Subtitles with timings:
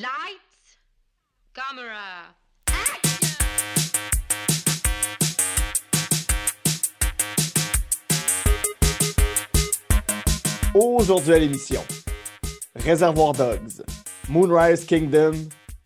[0.00, 0.78] Lights,
[1.52, 2.34] camera.
[10.72, 11.82] Aujourd'hui à l'émission,
[12.76, 13.82] Réservoir Dogs,
[14.30, 15.32] Moonrise Kingdom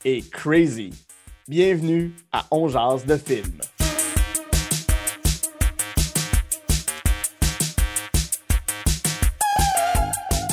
[0.04, 0.90] et Crazy.
[1.48, 3.58] Bienvenue à On Jase de film.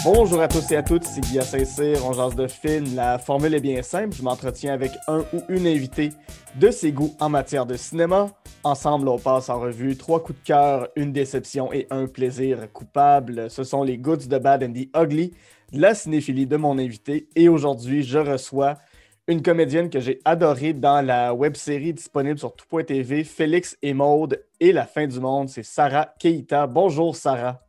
[0.03, 2.95] Bonjour à tous et à toutes, c'est Guy Saint-Cyr, on jase de film.
[2.95, 6.09] La formule est bien simple, je m'entretiens avec un ou une invitée
[6.55, 8.31] de ses goûts en matière de cinéma.
[8.63, 13.47] Ensemble, on passe en revue trois coups de cœur, une déception et un plaisir coupable.
[13.51, 15.35] Ce sont les Goods de Bad and the Ugly,
[15.71, 17.27] la cinéphilie de mon invité.
[17.35, 18.79] Et aujourd'hui, je reçois
[19.27, 24.71] une comédienne que j'ai adorée dans la web-série disponible sur tout.tv, Félix et Maude et
[24.71, 25.49] la fin du monde.
[25.49, 26.65] C'est Sarah Keita.
[26.65, 27.61] Bonjour, Sarah.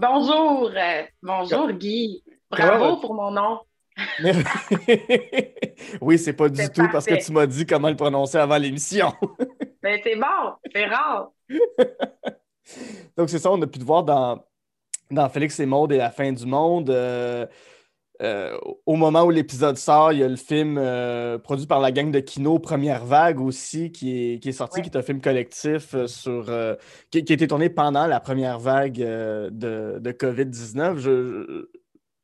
[0.00, 2.22] Bonjour, euh, bonjour Guy.
[2.48, 3.58] Bravo pour mon nom.
[6.00, 9.12] oui, c'est pas du tout parce que tu m'as dit comment le prononcer avant l'émission.
[9.82, 11.32] ben, c'est bon, c'est rare.
[13.16, 14.40] Donc, c'est ça, on a pu te voir dans,
[15.10, 16.90] dans Félix et Maud et la fin du monde.
[16.90, 17.44] Euh,
[18.20, 21.92] euh, au moment où l'épisode sort, il y a le film euh, produit par la
[21.92, 25.20] gang de Kino, Première Vague aussi, qui est, qui est sorti, qui est un film
[25.20, 26.46] collectif euh, sur,
[27.10, 31.66] qui, qui, a été tourné pendant la première vague de, de COVID-19.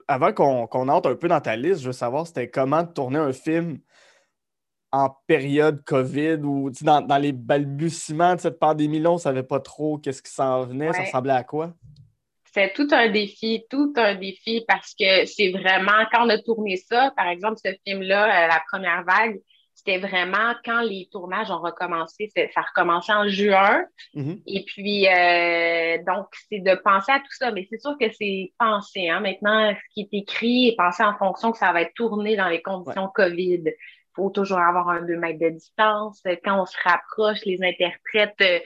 [0.09, 3.33] avant qu'on entre un peu dans ta liste, je veux savoir c'était comment tourner un
[3.33, 3.79] film
[4.91, 9.61] en période COVID ou dans, dans, les balbutiements de cette pandémie-là, on ne savait pas
[9.61, 11.75] trop qu'est-ce qui s'en venait, ça ressemblait à quoi?
[12.55, 16.77] C'est tout un défi, tout un défi parce que c'est vraiment, quand on a tourné
[16.77, 19.41] ça, par exemple, ce film-là, euh, La première vague,
[19.75, 23.85] c'était vraiment quand les tournages ont recommencé, ça a recommencé en juin.
[24.15, 24.43] Mm-hmm.
[24.47, 27.51] Et puis, euh, donc, c'est de penser à tout ça.
[27.51, 29.09] Mais c'est sûr que c'est pensé.
[29.09, 29.19] Hein?
[29.19, 32.49] Maintenant, ce qui est écrit est pensé en fonction que ça va être tourné dans
[32.49, 33.63] les conditions COVID.
[33.67, 33.75] Il
[34.15, 36.23] faut toujours avoir un 2 mètres de distance.
[36.45, 38.61] Quand on se rapproche, les interprètes, euh,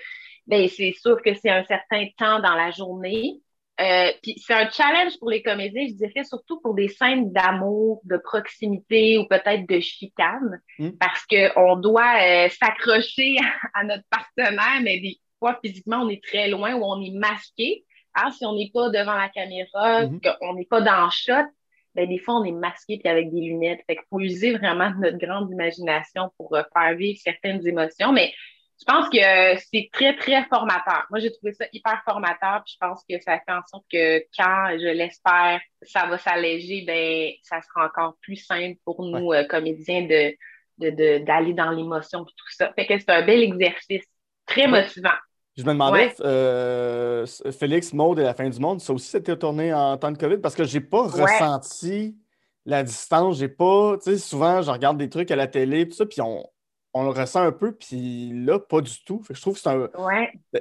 [0.47, 3.41] ben, c'est sûr que c'est un certain temps dans la journée.
[3.81, 8.01] Euh, puis c'est un challenge pour les comédiens, je dirais surtout pour des scènes d'amour,
[8.05, 10.91] de proximité ou peut-être de chicane, hmm.
[10.99, 13.37] parce qu'on doit euh, s'accrocher
[13.75, 17.85] à notre partenaire, mais des fois physiquement on est très loin ou on est masqué.
[18.15, 20.21] Ah, si on n'est pas devant la caméra, hmm.
[20.21, 21.49] qu'on n'est pas dans le shot,
[21.95, 23.81] ben, des fois on est masqué puis avec des lunettes.
[23.87, 28.13] Fait qu'il faut user vraiment notre grande imagination pour euh, faire vivre certaines émotions.
[28.13, 28.33] Mais
[28.79, 31.05] je pense que c'est très, très formateur.
[31.11, 34.21] Moi, j'ai trouvé ça hyper formateur, puis je pense que ça fait en sorte que
[34.37, 39.45] quand, je l'espère, ça va s'alléger, ben, ça sera encore plus simple pour nous, euh,
[39.45, 42.73] comédiens, de, d'aller dans l'émotion et tout ça.
[42.75, 44.07] Fait que c'est un bel exercice,
[44.47, 45.11] très motivant.
[45.57, 47.27] Je me demandais, euh,
[47.59, 50.39] Félix, Maude et la fin du monde, ça aussi c'était tourné en temps de COVID?
[50.39, 52.17] Parce que j'ai pas ressenti
[52.65, 53.39] la distance.
[53.39, 56.21] J'ai pas, tu sais, souvent je regarde des trucs à la télé, tout ça, puis
[56.21, 56.49] on,
[56.99, 59.23] on le ressent un peu, puis là, pas du tout.
[59.31, 59.91] je trouve que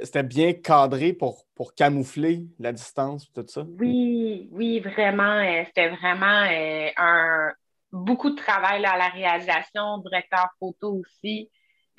[0.03, 3.65] c'était bien cadré pour, pour camoufler la distance, tout ça.
[3.79, 5.39] Oui, oui, vraiment.
[5.39, 7.51] Euh, c'était vraiment euh, un
[7.91, 11.49] beaucoup de travail à la réalisation, directeur photo aussi,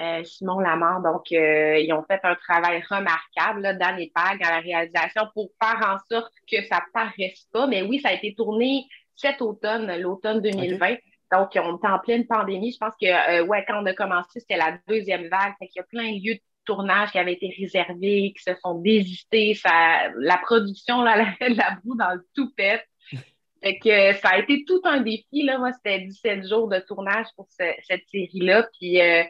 [0.01, 1.03] euh, Simon Lamar.
[1.03, 5.51] Donc, ils ont fait un travail remarquable là, dans les pages à la réalisation pour
[5.61, 7.67] faire en sorte que ça ne paraisse pas.
[7.67, 10.97] Mais oui, ça a été tourné cet automne, l'automne 2020.
[11.33, 12.73] Donc, on était en pleine pandémie.
[12.73, 15.55] Je pense que, euh, ouais, quand on a commencé, c'était la deuxième vague.
[15.59, 18.55] Fait qu'il y a plein de lieux de tournage qui avaient été réservés, qui se
[18.63, 19.55] sont désistés.
[19.55, 22.85] Ça, la production, là, la, la boue dans le tout pète.
[23.63, 25.43] Fait que ça a été tout un défi.
[25.43, 25.59] Là.
[25.59, 28.69] Moi, c'était 17 jours de tournage pour cette série-là.
[28.79, 29.25] Puis euh,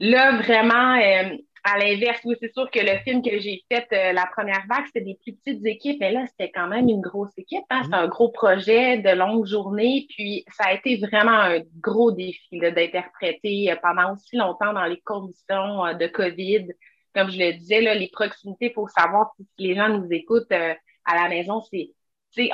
[0.00, 4.12] là, vraiment, euh, à l'inverse, oui, c'est sûr que le film que j'ai fait, euh,
[4.12, 7.36] la première vague, c'était des plus petites équipes, mais là, c'était quand même une grosse
[7.36, 7.64] équipe.
[7.70, 7.82] Hein?
[7.84, 8.04] C'est mm-hmm.
[8.04, 13.70] un gros projet de longue journée, puis ça a été vraiment un gros défi d'interpréter
[13.70, 16.68] euh, pendant aussi longtemps dans les conditions euh, de COVID.
[17.14, 20.52] Comme je le disais, là, les proximités, il faut savoir si les gens nous écoutent
[20.52, 21.90] à la maison, c'est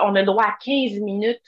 [0.00, 1.42] on a droit à 15 minutes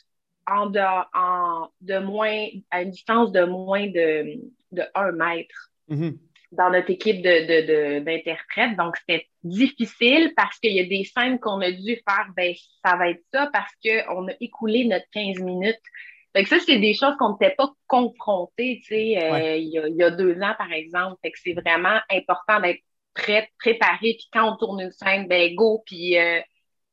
[0.47, 0.81] en de,
[1.15, 4.41] en, de moins, à une distance de moins de,
[4.73, 5.71] de 1 mètre.
[5.89, 8.73] Mm-hmm dans notre équipe d'interprètes.
[8.73, 12.55] De, Donc, c'était difficile parce qu'il y a des scènes qu'on a dû faire, ben,
[12.85, 15.81] ça va être ça parce qu'on a écoulé notre 15 minutes.
[16.35, 20.11] Donc, ça, c'est des choses qu'on n'était pas confrontés, tu sais, euh, il, y a,
[20.11, 21.17] deux ans, par exemple.
[21.23, 22.83] Fait que c'est vraiment important d'être
[23.15, 24.17] prêt, préparé.
[24.19, 25.83] Puis quand on tourne une scène, ben, go.
[25.87, 26.41] Puis, euh,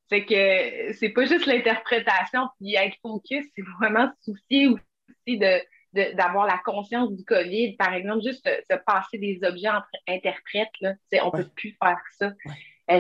[0.09, 5.59] c'est que c'est pas juste l'interprétation puis être focus, c'est vraiment soucier aussi de
[5.93, 7.75] d'avoir la conscience du COVID.
[7.77, 11.99] Par exemple, juste se, passer des objets entre interprètes, là, on ne peut plus faire
[12.17, 12.31] ça.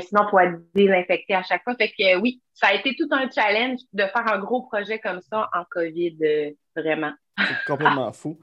[0.01, 1.75] sinon, il faut être désinfecté à chaque fois.
[1.75, 5.21] Fait que oui, ça a été tout un challenge de faire un gros projet comme
[5.21, 7.13] ça en COVID, vraiment.
[7.37, 8.39] C'est complètement fou.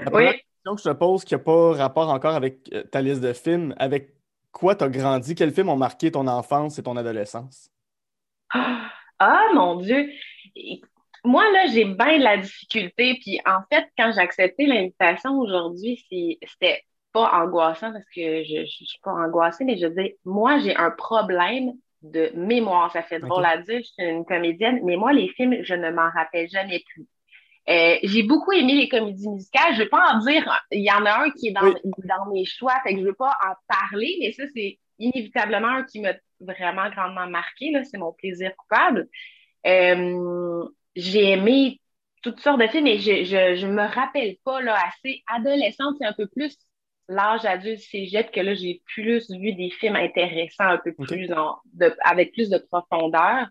[0.00, 3.20] La première question que je te pose qui n'a pas rapport encore avec ta liste
[3.20, 4.14] de films, avec
[4.52, 5.34] quoi tu as grandi?
[5.34, 7.70] Quels films ont marqué ton enfance et ton adolescence?
[9.20, 10.08] Ah, mon Dieu!
[11.28, 13.18] Moi, là, j'ai bien de la difficulté.
[13.20, 16.82] Puis, en fait, quand j'ai accepté l'invitation aujourd'hui, c'était
[17.12, 20.90] pas angoissant parce que je ne suis pas angoissée, mais je dis, moi, j'ai un
[20.90, 22.90] problème de mémoire.
[22.92, 25.90] Ça fait drôle à dire, je suis une comédienne, mais moi, les films, je ne
[25.90, 27.06] m'en rappelle jamais plus.
[27.68, 29.74] Euh, j'ai beaucoup aimé les comédies musicales.
[29.74, 32.32] Je ne vais pas en dire, il y en a un qui est dans, dans
[32.32, 35.84] mes choix, fait que je ne veux pas en parler, mais ça, c'est inévitablement un
[35.84, 37.70] qui m'a vraiment grandement marqué.
[37.84, 39.08] C'est mon plaisir coupable.
[39.66, 40.64] Euh,
[40.98, 41.80] j'ai aimé
[42.22, 46.12] toutes sortes de films, mais je ne me rappelle pas là, assez adolescente, c'est un
[46.12, 46.56] peu plus
[47.08, 51.30] l'âge adulte cégep que là, j'ai plus vu des films intéressants, un peu plus
[52.04, 53.46] avec plus de profondeur.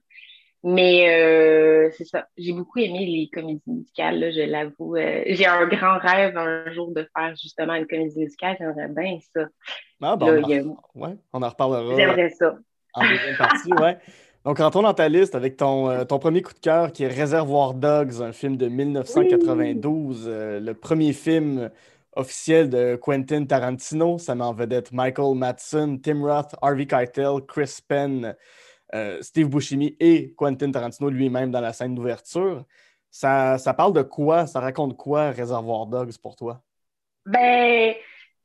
[0.63, 2.27] Mais euh, c'est ça.
[2.35, 4.97] J'ai beaucoup aimé les comédies musicales, je l'avoue.
[4.97, 8.57] Euh, j'ai un grand rêve un jour de faire justement une comédie musicale.
[8.59, 9.45] J'aimerais bien ça.
[10.01, 11.15] Ah, bon, on, en...
[11.31, 11.95] on en reparlera.
[11.95, 12.57] J'aimerais ça.
[12.93, 13.97] En deuxième partie, ouais.
[14.47, 17.09] Donc, rentrons dans ta liste avec ton, euh, ton premier coup de cœur qui est
[17.09, 21.69] Réservoir Dogs, un film de 1992, le premier film
[22.15, 24.17] officiel de Quentin Tarantino.
[24.17, 28.35] Ça met en vedette Michael Madsen, Tim Roth, Harvey Keitel, Chris Penn.
[28.95, 32.63] Euh, Steve Buscemi et Quentin Tarantino lui-même dans la scène d'ouverture.
[33.11, 34.47] Ça, ça, parle de quoi?
[34.47, 36.61] Ça raconte quoi, Réservoir Dogs, pour toi?
[37.25, 37.95] Ben,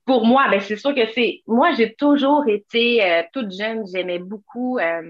[0.04, 1.42] pour moi, ben, c'est sûr que c'est.
[1.46, 5.02] Moi, j'ai toujours été euh, toute jeune, j'aimais beaucoup euh,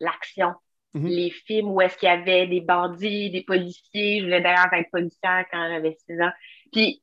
[0.00, 0.52] l'action.
[0.94, 1.06] Mhm.
[1.06, 4.20] Les films où est-ce qu'il y avait des bandits, des policiers.
[4.20, 6.32] Je voulais d'ailleurs être policière quand j'avais 6 ans.
[6.72, 7.02] Puis,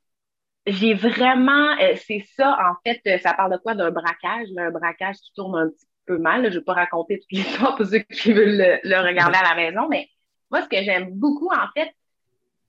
[0.68, 1.76] j'ai vraiment.
[1.96, 3.74] c'est ça, en fait, ça parle de quoi?
[3.74, 5.88] D'un braquage, un braquage qui tourne un petit
[6.18, 6.44] mal.
[6.44, 9.56] Je ne vais pas raconter toute l'histoire pour ceux qui veulent le, regarder à la
[9.56, 10.10] maison, mais
[10.50, 11.92] moi, ce que j'aime beaucoup, en fait,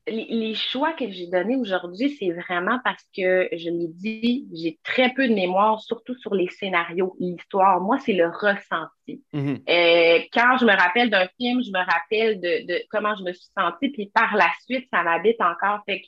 [0.07, 5.13] les, choix que j'ai donnés aujourd'hui, c'est vraiment parce que, je l'ai dit, j'ai très
[5.13, 7.81] peu de mémoire, surtout sur les scénarios, l'histoire.
[7.81, 9.23] Moi, c'est le ressenti.
[9.33, 9.63] Mm-hmm.
[9.69, 13.51] Euh, quand je me rappelle d'un film, je me rappelle de, comment je me suis
[13.57, 15.83] sentie, puis par la suite, ça m'habite encore.
[15.87, 16.07] Fait que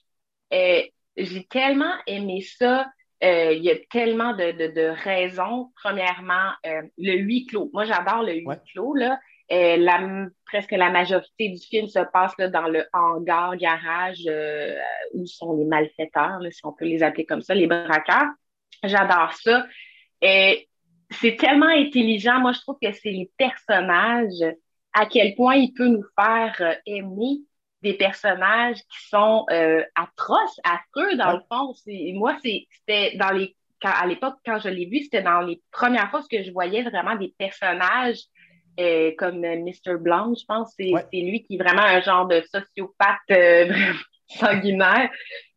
[0.54, 0.82] euh,
[1.16, 2.86] j'ai tellement aimé ça.
[3.22, 5.70] Euh, il y a tellement de, raisons.
[5.82, 7.70] Premièrement, euh, le huis clos.
[7.72, 8.94] Moi, j'adore le huis clos.
[8.94, 9.18] Là.
[9.50, 14.28] Euh, presque la majorité du film se passe dans le hangar, garage,
[15.14, 18.30] où sont les malfaiteurs, si on peut les appeler comme ça, les braqueurs.
[18.84, 19.66] J'adore ça.
[20.20, 22.40] c'est tellement intelligent.
[22.40, 24.54] Moi, je trouve que c'est les personnages,
[24.92, 27.40] à quel point il peut nous faire aimer
[27.82, 31.74] des personnages qui sont euh, atroces, affreux dans le fond.
[32.14, 36.22] Moi, c'était dans les à l'époque, quand je l'ai vu, c'était dans les premières fois
[36.30, 38.20] que je voyais vraiment des personnages
[38.80, 39.98] euh, comme euh, Mr.
[39.98, 40.74] Blanc, je pense.
[40.76, 43.18] C'est lui qui est vraiment un genre de sociopathe
[44.28, 45.10] sanguinaire.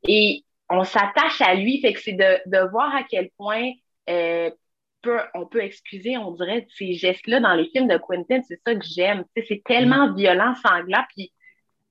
[0.08, 3.72] Et on s'attache à lui, fait que c'est de, voir à quel point
[4.08, 8.42] on peut excuser, on dirait, ces gestes-là dans les films de Quentin.
[8.48, 9.24] C'est ça que j'aime.
[9.48, 10.16] C'est tellement mm.
[10.16, 11.32] violent, sanglant, puis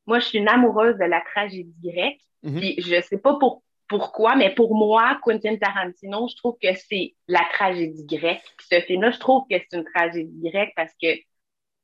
[0.06, 2.20] moi, je suis une amoureuse de la tragédie grecque.
[2.42, 2.60] Mhm.
[2.60, 7.14] Puis je sais pas pour, pourquoi, mais pour moi, Quentin Tarantino, je trouve que c'est
[7.28, 8.44] la tragédie grecque.
[8.56, 11.08] Puis ce film-là, je trouve que c'est une tragédie grecque parce que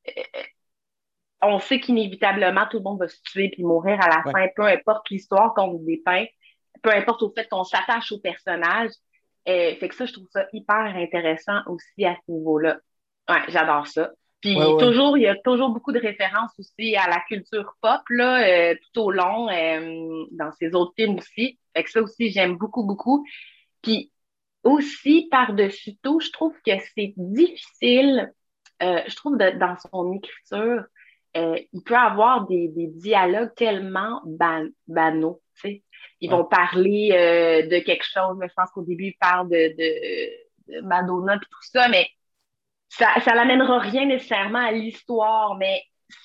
[0.08, 0.42] euh,
[1.42, 4.64] on sait qu'inévitablement, tout le monde va se tuer puis mourir à la fin, peu
[4.64, 6.26] importe l'histoire qu'on nous dépeint,
[6.82, 8.90] peu importe au fait qu'on s'attache au personnage.
[9.48, 12.78] Euh, fait que ça, je trouve ça hyper intéressant aussi à ce niveau-là.
[13.28, 14.10] Ouais, j'adore ça.
[14.40, 18.42] Puis toujours, il y a toujours beaucoup de références aussi à la culture pop là,
[18.42, 21.58] euh, tout au long, euh, dans ses autres films aussi.
[21.76, 23.26] Fait que ça aussi, j'aime beaucoup, beaucoup.
[23.82, 24.10] Puis
[24.64, 28.32] aussi, par-dessus tout, je trouve que c'est difficile,
[28.82, 30.84] euh, je trouve, dans son écriture,
[31.34, 34.22] il peut avoir des, des dialogues tellement
[34.86, 35.42] banaux.
[35.54, 35.82] Tu sais.
[36.22, 37.10] Ils vont parler
[37.70, 41.38] de quelque chose, mais je pense qu'au début, ils parlent de, de, de Madonna et
[41.38, 42.08] tout ça, mais
[42.90, 45.82] ça, ça n'amènera rien nécessairement à l'histoire, mais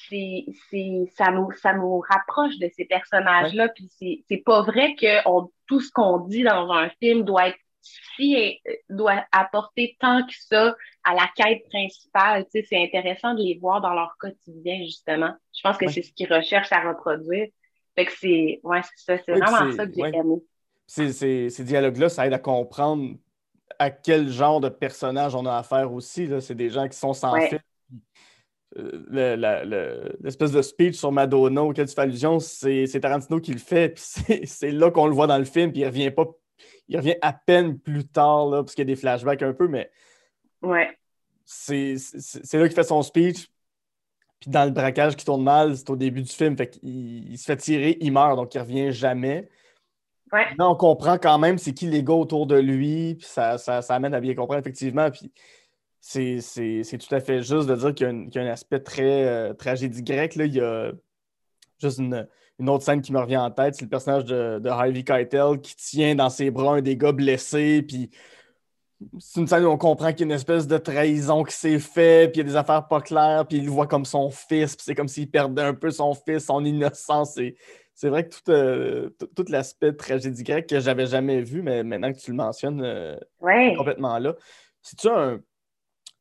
[0.09, 3.69] c'est, c'est, ça, nous, ça nous rapproche de ces personnages-là.
[3.69, 7.49] Puis c'est, c'est pas vrai que on, tout ce qu'on dit dans un film doit
[7.49, 7.57] être
[8.15, 12.45] si, doit apporter tant que ça à la quête principale.
[12.45, 15.33] Tu sais, c'est intéressant de les voir dans leur quotidien, justement.
[15.55, 17.47] Je pense que c'est ce qu'ils recherchent à reproduire.
[17.93, 19.23] Fait que c'est, ouais, c'est ça.
[19.23, 20.41] C'est vraiment ça que j'ai aimé.
[20.87, 23.15] Ces, ces, ces dialogues-là, ça aide à comprendre
[23.79, 26.29] à quel genre de personnage on a affaire aussi.
[26.41, 27.59] C'est des gens qui sont sans ouais.
[28.77, 33.89] Euh, l'espèce de speech sur Madonna auquel tu fais allusion, c'est Tarantino qui le fait,
[33.89, 34.03] puis
[34.47, 36.25] c'est là qu'on le voit dans le film, puis il revient pas,
[36.89, 39.67] il revient à peine plus tard, là, parce qu'il y a des flashbacks un peu,
[39.67, 39.89] mais.
[40.61, 40.89] Ouais.
[41.45, 41.95] c'est
[42.53, 43.47] là qu'il fait son speech.
[44.41, 46.57] Puis dans le braquage qui tourne mal, c'est au début du film.
[46.57, 49.47] Fait qu'il il se fait tirer, il meurt, donc il revient jamais.
[50.59, 54.19] On comprend quand même c'est qui les gars autour de lui, ça, ça, amène à
[54.19, 55.09] bien comprendre effectivement.
[55.11, 55.31] Puis
[55.99, 59.53] c'est c'est tout à fait juste de dire qu'il y, a un- aspect très euh,
[59.53, 60.35] tragédie grecque.
[60.35, 60.45] Là.
[60.45, 60.91] Il y a
[61.81, 62.27] juste une,
[62.59, 65.59] une autre scène qui me revient en tête, c'est le personnage de, de Harvey Keitel
[65.61, 68.09] qui tient dans ses bras un des gars blessés, puis
[69.19, 71.79] c'est une scène où on comprend qu'il y a une espèce de trahison qui s'est
[71.79, 74.29] faite, puis il y a des affaires pas claires, puis il le voit comme son
[74.29, 77.33] fils, puis c'est comme s'il perdait un peu son fils, son innocence.
[77.35, 77.55] C'est,
[77.95, 81.83] c'est vrai que tout, euh, tout, l'aspect de tragédie grecque que j'avais jamais vu, mais
[81.83, 83.73] maintenant que tu le mentionnes, euh, Ouais.
[83.77, 84.35] complètement là.
[84.81, 85.39] C'est-tu un,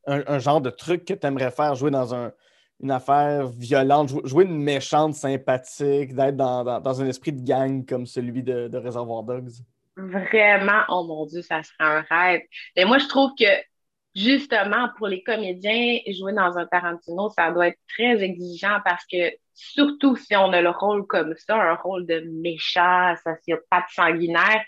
[0.07, 2.31] un, un genre de truc que tu aimerais faire, jouer dans un-
[2.81, 7.41] une affaire violente, jou- jouer une méchante sympathique, d'être dans, dans- dans un esprit de
[7.45, 9.51] gang comme celui de, de Reservoir Dogs?
[9.97, 12.41] Vraiment, oh mon Dieu, ça serait un rêve.
[12.75, 13.45] Mais moi, je trouve que
[14.15, 19.31] justement, pour les comédiens, jouer dans un Tarantino, ça doit être très exigeant parce que
[19.53, 24.63] surtout si on a le rôle comme ça, un rôle de méchant, sociopathe sanguinaire,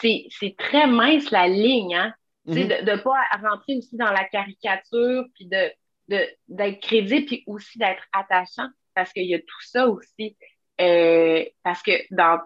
[0.00, 2.14] c'est, c'est très mince la ligne, hein.
[2.46, 2.54] Mhm.
[2.54, 5.70] de ne pas rentrer aussi dans la caricature, puis de,
[6.08, 10.36] de, d'être crédible, puis aussi d'être attachant, parce qu'il y a tout ça aussi.
[10.80, 12.38] Euh, parce que dans,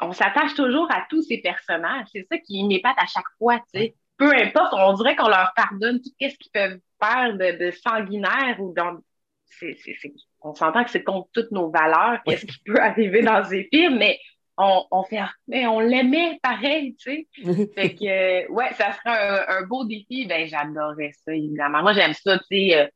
[0.00, 2.06] on s'attache toujours à tous ces personnages.
[2.12, 3.94] C'est ça qui m'épate à chaque fois, tu sais.
[4.20, 8.56] Peu importe, on dirait qu'on leur pardonne tout ce qu'ils peuvent faire de, de sanguinaire
[8.60, 8.98] ou dans.
[10.42, 13.96] on s'entend que c'est contre toutes nos valeurs, qu'est-ce qui peut arriver dans ces films,
[13.96, 14.18] mais
[14.58, 17.68] on, on fait, mais on l'aimait pareil, tu sais.
[17.74, 18.04] Fait que,
[18.44, 20.26] euh, ouais, ça serait un, un beau défi.
[20.26, 21.80] Ben, j'adorerais ça, évidemment.
[21.80, 22.86] Moi, j'aime ça, tu sais, euh,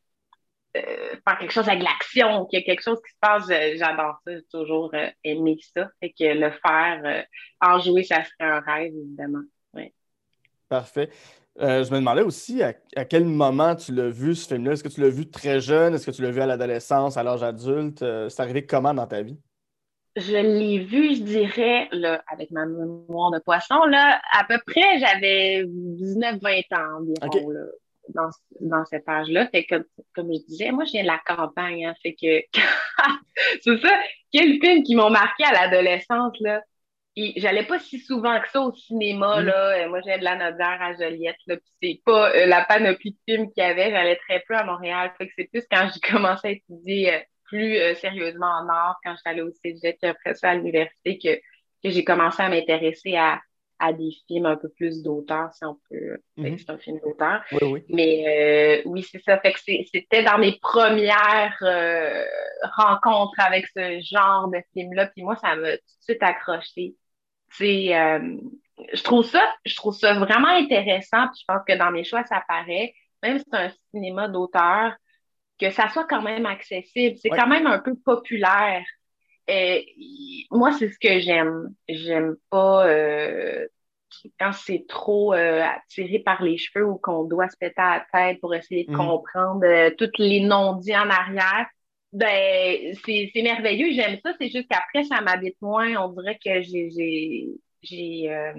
[0.76, 3.46] euh, faire quelque chose avec l'action, qu'il y a quelque chose qui se passe,
[3.78, 4.34] j'adore ça.
[4.34, 5.88] J'ai toujours aimé ça.
[6.00, 7.24] Fait que le faire,
[7.62, 9.44] en jouer, ça serait un rêve, évidemment.
[10.68, 11.10] Parfait.
[11.60, 14.72] Euh, je me demandais aussi à, à quel moment tu l'as vu, ce film-là.
[14.72, 15.94] Est-ce que tu l'as vu très jeune?
[15.94, 18.02] Est-ce que tu l'as vu à l'adolescence, à l'âge adulte?
[18.02, 19.38] Euh, c'est arrivé comment dans ta vie?
[20.16, 24.98] Je l'ai vu, je dirais, là, avec ma mémoire de poisson, là, à peu près,
[25.00, 27.34] j'avais 19-20 ans environ, Ok.
[27.52, 27.60] là,
[28.08, 28.28] dans,
[28.60, 29.48] dans cet âge-là.
[29.48, 32.42] Fait que, comme, comme je disais, moi, je viens de la campagne, hein, fait que,
[33.62, 33.90] c'est ça,
[34.32, 36.62] quel film qui m'ont marqué à l'adolescence, là?
[37.16, 39.44] Et j'allais pas si souvent que ça au cinéma, Mm.
[39.46, 39.84] là.
[39.84, 43.12] Euh, Moi, j'ai de la Nodière à Joliette, là, puis c'est pas euh, la panoplie
[43.12, 43.90] de films qu'il y avait.
[43.90, 45.12] J'allais très peu à Montréal.
[45.18, 48.96] Fait que c'est plus quand j'ai commencé à étudier euh, plus euh, sérieusement en art,
[49.04, 51.36] quand j'étais allée au cégep, puis après ça à l'université, que,
[51.84, 53.38] que j'ai commencé à m'intéresser à,
[53.78, 56.16] à des films un peu plus d'auteur, si on peut.
[56.36, 56.58] Mhm.
[56.58, 57.42] C'est un film d'auteur.
[57.52, 57.84] Oui, oui.
[57.90, 59.38] Mais euh, oui, c'est ça.
[59.38, 62.24] Fait que c'était dans mes premières euh,
[62.76, 65.06] rencontres avec ce genre de film-là.
[65.08, 66.94] Puis moi, ça m'a tout de suite accroché.
[67.58, 68.36] C'est, euh,
[68.92, 71.28] je trouve ça, je trouve ça vraiment intéressant.
[71.28, 72.94] Puis je pense que dans mes choix, ça paraît.
[73.22, 74.94] Même si c'est un cinéma d'auteur,
[75.60, 77.16] que ça soit quand même accessible.
[77.18, 77.38] C'est Ouais.
[77.38, 78.84] quand même un peu populaire.
[79.50, 81.68] Euh, y- moi, c'est ce que j'aime.
[81.88, 83.66] J'aime pas euh,
[84.40, 88.06] quand c'est trop euh, attiré par les cheveux ou qu'on doit se péter à la
[88.12, 88.96] tête pour essayer de Mhm.
[88.96, 91.66] comprendre euh, tous les non-dits en arrière.
[92.14, 94.32] Ben, c'est merveilleux, j'aime ça.
[94.40, 95.96] C'est juste qu'après, ça m'habite moins.
[95.96, 97.50] On dirait que j'ai,
[98.30, 98.52] euh,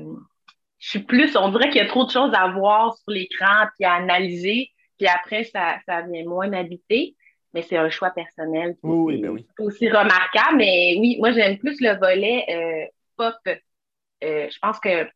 [0.77, 3.67] je suis plus, on dirait qu'il y a trop de choses à voir sur l'écran
[3.75, 4.71] puis à analyser.
[4.97, 7.15] Puis après, ça, ça vient moins m'habiter.
[7.53, 8.75] Mais c'est un choix personnel.
[8.83, 9.47] Oui, ben oui.
[9.57, 10.57] c'est aussi remarquable.
[10.57, 12.85] Mais oui, moi, j'aime plus le volet euh,
[13.15, 13.35] pop.
[13.47, 15.07] Euh, je pense que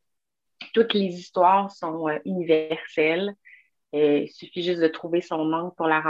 [0.73, 3.33] toutes les histoires sont euh, universelles.
[3.95, 6.03] Euh, il suffit juste de trouver son angle pour la,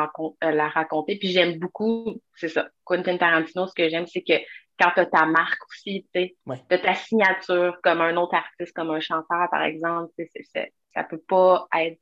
[0.43, 1.17] euh, la raconter.
[1.17, 4.33] Puis j'aime beaucoup, c'est ça, Quentin Tarantino, ce que j'aime, c'est que
[4.77, 6.61] quand tu as ta marque aussi, tu sais, Ouais.
[6.69, 10.47] de ta signature comme un autre artiste, comme un chanteur, par exemple, tu sais, c'est-
[10.53, 11.99] c'est- ça peut pas être,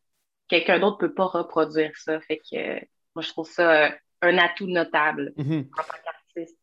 [0.47, 2.19] quelqu'un d'autre peut pas reproduire ça.
[2.21, 2.79] Fait que euh,
[3.13, 3.89] moi, je trouve ça euh,
[4.23, 5.69] un atout notable Mhm.
[5.77, 6.57] en tant qu'artiste.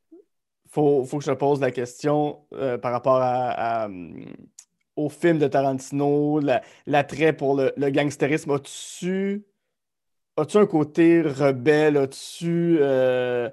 [0.70, 2.48] faut, faut que je te pose la question
[2.82, 4.26] par rapport à, à, hum,
[4.96, 8.52] au film de Tarantino, la- l'attrait pour le, le gangstérisme.
[8.52, 9.44] As-tu
[10.36, 11.96] as-tu un côté rebelle?
[11.96, 13.48] As-tu euh,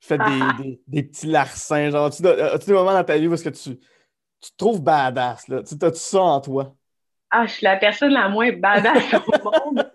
[0.00, 1.90] fait des, des- des petits larcins?
[1.90, 4.82] Genre, as-tu, as-tu des moments dans ta vie où est-ce que tu, tu te trouves
[4.82, 5.48] badass?
[5.48, 5.62] Là?
[5.62, 6.74] Tu as-tu ça en toi?
[7.30, 9.90] Ah, je suis la personne la moins badass au monde.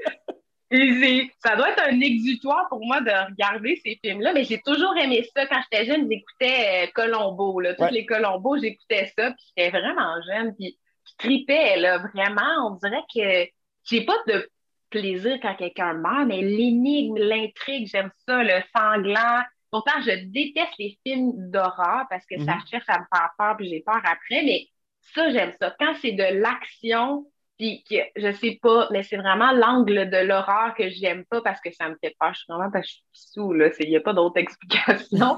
[1.45, 5.25] Ça doit être un exutoire pour moi de regarder ces films-là, mais j'ai toujours aimé
[5.35, 5.45] ça.
[5.45, 7.75] Quand j'étais jeune, j'écoutais euh, Colombo, là.
[7.75, 7.91] Tous Ouais.
[7.91, 12.67] les Colombo, j'écoutais ça, puis j'étais vraiment jeune, puis je tripais, là, vraiment.
[12.67, 13.49] On dirait que
[13.83, 14.49] j'ai pas de
[14.89, 19.41] plaisir quand quelqu'un meurt, mais l'énigme, l'intrigue, j'aime ça, le sanglant.
[19.71, 22.61] Pourtant, je déteste les films d'horreur parce que ça Mhm.
[22.69, 24.67] cherche à me faire peur, puis j'ai peur après, mais
[25.01, 25.75] ça, j'aime ça.
[25.79, 27.25] Quand c'est de l'action,
[27.57, 31.61] Puis que, je sais pas, mais c'est vraiment l'angle de l'horreur que j'aime pas parce
[31.61, 32.33] que ça me fait peur.
[32.33, 33.69] Je suis vraiment parce que je suis sous, là.
[33.79, 35.37] Il n'y a pas d'autre explication.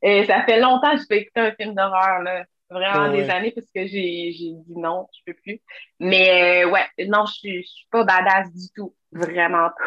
[0.00, 2.44] Et ça fait longtemps que je peux écouter un film d'horreur, là.
[2.70, 5.60] Vraiment des années parce que j'ai dit non, je peux plus.
[6.00, 8.94] Mais euh, ouais, non, je suis, je suis pas badass du tout.
[9.12, 9.84] Vraiment pas.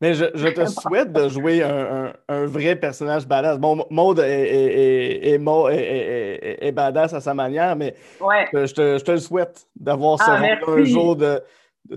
[0.00, 3.58] Mais je, je, te souhaite de jouer un, un, un, vrai personnage badass.
[3.58, 8.48] Bon, Maud est, est, est, est, badass à sa manière, mais ouais.
[8.52, 11.40] je, te, je, te, le souhaite d'avoir ce ah, un jour de,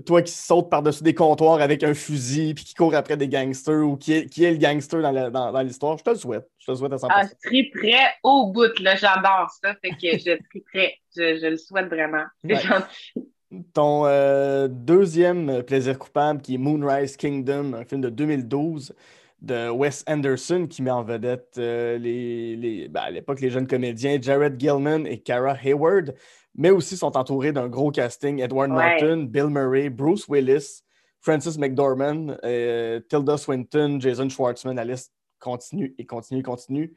[0.04, 3.86] toi qui saute par-dessus des comptoirs avec un fusil puis qui court après des gangsters
[3.86, 5.92] ou qui est, qui est le gangster dans l'histoire.
[5.92, 6.48] Dans, je te le souhaite.
[6.58, 7.06] Je te le souhaite à 100%.
[7.10, 8.96] Ah, je triperais au bout, là.
[8.96, 9.74] J'adore ça.
[9.82, 10.94] Fait que je triperais.
[11.16, 12.24] Je, je le souhaite vraiment.
[12.44, 12.60] C'est ouais.
[12.60, 13.32] gentil.
[13.72, 18.94] Ton euh, deuxième plaisir coupable, qui est Moonrise Kingdom, un film de 2012
[19.40, 23.66] de Wes Anderson, qui met en vedette euh, les, les ben, à l'époque les jeunes
[23.66, 26.14] comédiens Jared Gilman et Cara Hayward,
[26.58, 29.00] mais aussi sont entourés d'un gros casting Edward ouais.
[29.00, 30.82] Norton, Bill Murray, Bruce Willis,
[31.20, 34.74] Francis McDormand, euh, Tilda Swinton, Jason Schwartzman.
[34.74, 36.96] La liste continue et continue et continue.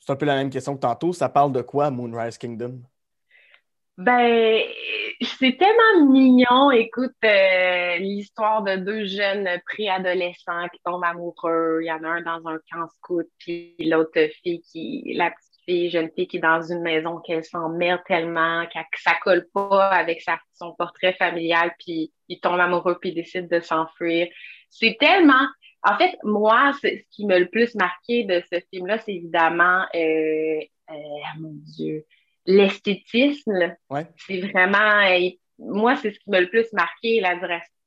[0.00, 1.12] C'est un peu la même question que tantôt.
[1.12, 2.80] Ça parle de quoi, Moonrise Kingdom?
[3.98, 4.62] Ben,
[5.20, 6.70] c'est tellement mignon.
[6.70, 11.80] Écoute, euh, l'histoire de deux jeunes préadolescents qui tombent amoureux.
[11.82, 15.51] Il y en a un dans un camp scout, puis l'autre fille qui, la petite
[15.64, 19.88] fille, jeune fille qui est dans une maison qu'elle s'emmerde tellement, que ça colle pas
[19.90, 24.28] avec sa, son portrait familial, puis il tombe amoureux, puis il décide de s'enfuir.
[24.70, 25.46] C'est tellement.
[25.82, 30.60] En fait, moi, ce qui m'a le plus marqué de ce film-là, c'est évidemment, euh,
[30.90, 30.94] euh,
[31.40, 32.04] mon Dieu,
[32.46, 34.06] l'esthétisme, ouais.
[34.16, 35.02] c'est vraiment,
[35.58, 37.36] moi, c'est ce qui m'a le plus marqué, la,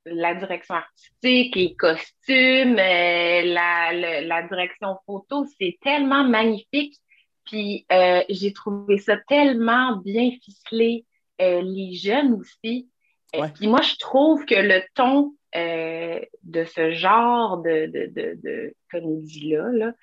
[0.05, 6.95] la direction artistique, les costumes, euh, la, la, la, direction photo, c'est tellement magnifique.
[7.45, 11.05] Puis euh, j'ai trouvé ça tellement bien ficelé,
[11.41, 12.89] euh, les jeunes aussi.
[13.37, 13.49] Ouais.
[13.53, 19.71] Puis moi, je trouve que le ton de ce genre de, de, de, de comédie-là,
[19.71, 19.93] -là,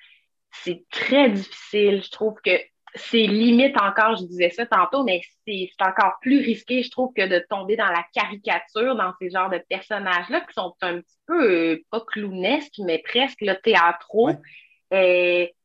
[0.51, 2.01] c'est très difficile.
[2.03, 2.51] Je trouve que
[2.95, 7.27] c'est limite encore, je disais ça tantôt, mais c'est encore plus risqué, je trouve, que
[7.27, 11.51] de tomber dans la caricature, dans ces genres de personnages-là qui sont un petit peu,
[11.51, 14.29] euh, pas clownesques, mais presque le théâtraux.
[14.29, 14.37] Ouais.
[14.91, 15.55] Et,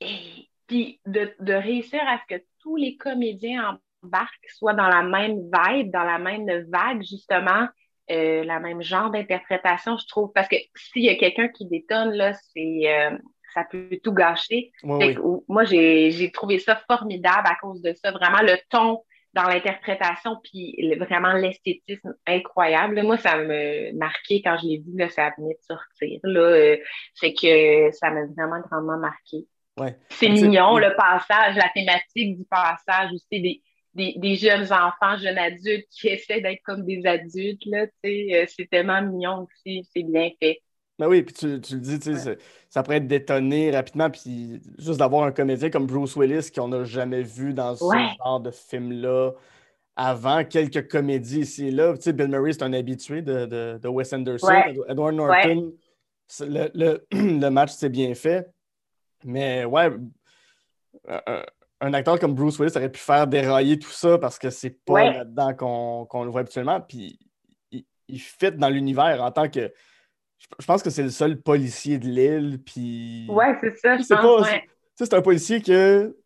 [0.00, 5.02] et puis de, de, réussir à ce que tous les comédiens embarquent, soient dans la
[5.02, 7.68] même vibe, dans la même vague, justement,
[8.10, 10.32] euh, la même genre d'interprétation, je trouve.
[10.34, 12.82] Parce que s'il y a quelqu'un qui détonne, là, c'est.
[12.86, 13.18] Euh,
[13.52, 14.72] ça peut tout gâcher.
[14.82, 15.40] Oui, oui.
[15.46, 18.10] Moi, j'ai trouvé ça formidable à cause de ça.
[18.10, 19.02] Vraiment, le ton
[19.34, 23.02] dans l'interprétation, puis vraiment l'esthétisme incroyable.
[23.02, 26.18] Moi, ça me marqué quand je l'ai vu, là, ça venait de sortir.
[26.22, 26.76] Là, euh,
[27.12, 29.46] c'est que ça m'a vraiment grandement marqué.
[29.78, 29.96] Ouais.
[30.10, 33.62] C'est mignon, le passage, la thématique du passage aussi des,
[33.94, 37.64] des, des, jeunes enfants, jeunes adultes qui essaient d'être comme des adultes.
[37.66, 40.60] Là, euh, c'est tellement mignon aussi, c'est bien fait.
[40.98, 42.38] Ben oui, puis tu, tu, le dis, ouais.
[42.68, 46.84] ça pourrait être détonné rapidement, puis juste d'avoir un comédien comme Bruce Willis qu'on n'a
[46.84, 48.10] jamais vu dans ce ouais.
[48.22, 49.32] genre de film-là
[49.96, 51.94] avant, quelques comédies ici et là.
[51.94, 54.48] Tu sais, Bill Murray, c'est un habitué de, de, de Wes Anderson.
[54.88, 55.72] Edward Norton,
[56.40, 58.46] le, le, le, match s'est bien fait.
[59.24, 59.90] Mais ouais,
[61.08, 61.42] un,
[61.80, 64.92] un, acteur comme Bruce Willis aurait pu faire dérailler tout ça parce que c'est pas
[64.92, 65.12] ouais.
[65.12, 66.80] là-dedans qu'on qu le voit habituellement.
[66.80, 67.18] Puis
[67.70, 69.72] il, il fit dans l'univers en tant que
[70.60, 72.58] je pense que c'est le seul policier de l'île.
[72.64, 73.26] Puis...
[73.28, 74.48] Ouais, c'est ça, je pense.
[74.48, 74.64] Ouais.
[74.94, 76.16] C'est un policier que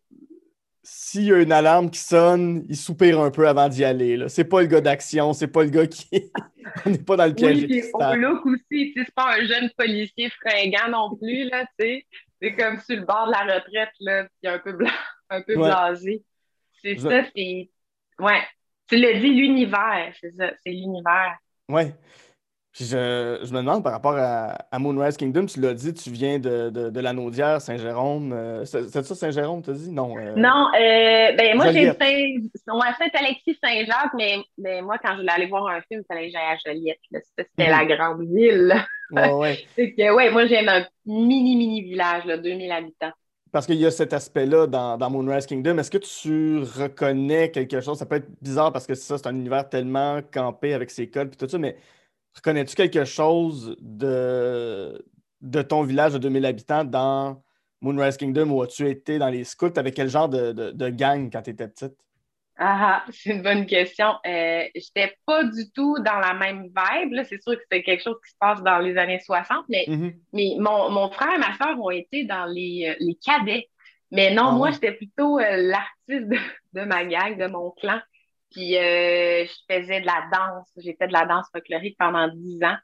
[0.82, 4.28] s'il y a une alarme qui sonne, il soupire un peu avant d'y aller.
[4.28, 6.08] C'est pas le gars d'action, c'est pas le gars qui.
[6.86, 7.66] On n'est pas dans le piège.
[7.68, 12.06] Oui, au look aussi, c'est pas un jeune policier fringant non plus, là, tu sais.
[12.40, 14.90] C'est comme sur le bord de la retraite, là, puis un peu, blanc,
[15.30, 15.68] un peu ouais.
[15.68, 16.24] blasé.
[16.82, 17.70] C'est ça, c'est.
[18.18, 18.42] Ouais.
[18.88, 21.36] Tu l'as dit, l'univers, c'est ça, c'est l'univers.
[21.68, 21.92] Ouais.
[22.78, 26.38] Je, je, me demande par rapport à, à Moonrise Kingdom, tu l'as dit, tu viens
[26.38, 28.34] de, de, de la Naudière, Saint-Jérôme.
[28.34, 29.90] Euh, c'est ça, Saint-Jérôme, tu as dit?
[29.90, 30.14] Non.
[30.18, 30.34] Euh...
[30.36, 35.80] Non, euh, ben, moi, j'ai Saint-Alexis-Saint-Jacques, mais, mais, moi, quand je voulais aller voir un
[35.90, 37.00] film, il fallait que j'aille à Joliette.
[37.38, 38.74] C'était la grande ville.
[39.10, 39.66] Ouais, ouais.
[39.76, 43.12] que, ouais, moi, j'ai un mini, mini village, là, 2000 habitants.
[43.52, 45.78] Parce qu'il y a cet aspect-là dans, dans, Moonrise Kingdom.
[45.78, 47.98] Est-ce que tu reconnais quelque chose?
[47.98, 51.32] Ça peut être bizarre parce que ça, c'est un univers tellement campé avec ses codes
[51.32, 51.76] et tout ça, mais
[52.36, 55.02] Reconnais-tu quelque chose de,
[55.40, 57.42] de ton village de 2000 habitants dans
[57.80, 59.72] Moonrise Kingdom où as-tu été dans les scouts?
[59.76, 61.94] Avec quel genre de, de, de gang quand tu étais petite?
[62.58, 64.14] Ah, c'est une bonne question.
[64.26, 67.22] Euh, J'étais pas du tout dans la même vibe.
[67.28, 69.94] C'est sûr que c'est quelque chose qui se passe dans les années 60, mais, mm
[69.94, 70.14] -hmm.
[70.32, 73.68] mais mon, mon, frère et ma soeur ont été dans les, les cadets.
[74.10, 76.38] Mais non, ah, moi, j'étais plutôt euh, l'artiste de,
[76.72, 78.00] de, ma gang, de mon clan.
[78.52, 80.70] Puis euh, je faisais de la danse.
[80.78, 82.76] J'ai fait de la danse folklorique pendant dix ans.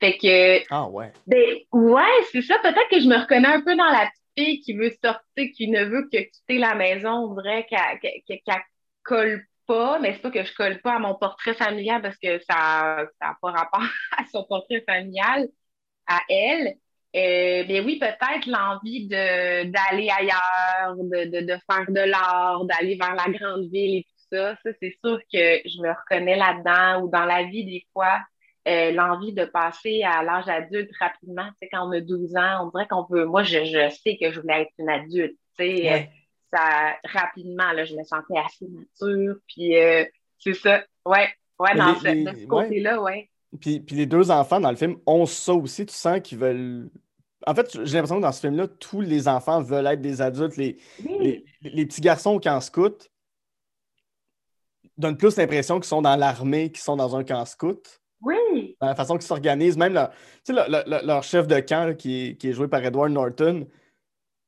[0.00, 0.62] Fait que.
[0.70, 1.12] Ah ouais.
[1.26, 2.58] Ben, ouais, c'est ça.
[2.58, 5.68] Peut-être que je me reconnais un peu dans la petite fille qui veut sortir, qui
[5.68, 7.10] ne veut que quitter la maison.
[7.10, 8.42] On dirait qu'elle
[9.04, 12.38] colle pas, mais c'est pas que je colle pas à mon portrait familial parce que
[12.40, 13.80] ça n'a pas rapport
[14.18, 15.48] à son portrait familial,
[16.06, 16.74] à elle.
[17.16, 23.70] Euh, ben oui, peut-être l'envie d'aller ailleurs, de, faire de l'art, d'aller vers la grande
[23.70, 24.56] ville et tout ça.
[24.64, 28.20] Ça, c'est sûr que je me reconnais là-dedans ou dans la vie des fois.
[28.66, 31.46] Euh, l'envie de passer à l'âge adulte rapidement.
[31.50, 33.26] Tu sais, quand on a 12 ans, on dirait qu'on veut.
[33.26, 33.58] Moi, je,
[34.02, 35.38] sais que je voulais être une adulte.
[35.58, 36.10] Tu sais,
[36.54, 39.36] ça, rapidement, là, je me sentais assez mature.
[39.46, 40.04] Puis, euh,
[40.38, 40.82] c'est ça.
[41.06, 43.30] Ouais, ouais, dans ce, côté-là, ouais.
[43.60, 45.86] Puis, puis, les deux enfants dans le film ont ça aussi.
[45.86, 46.90] Tu sens qu'ils veulent.
[47.46, 50.56] En fait, j'ai l'impression que dans ce film-là, tous les enfants veulent être des adultes.
[50.56, 53.10] Les, les, les, petits garçons au camp scout
[54.96, 58.00] donnent plus l'impression qu'ils sont dans l'armée qu'ils sont dans un camp scout.
[58.22, 58.76] Oui.
[58.80, 60.10] la façon qu'ils s'organisent, même leur,
[60.48, 63.66] leur, chef de camp qui est, joué par Edward Norton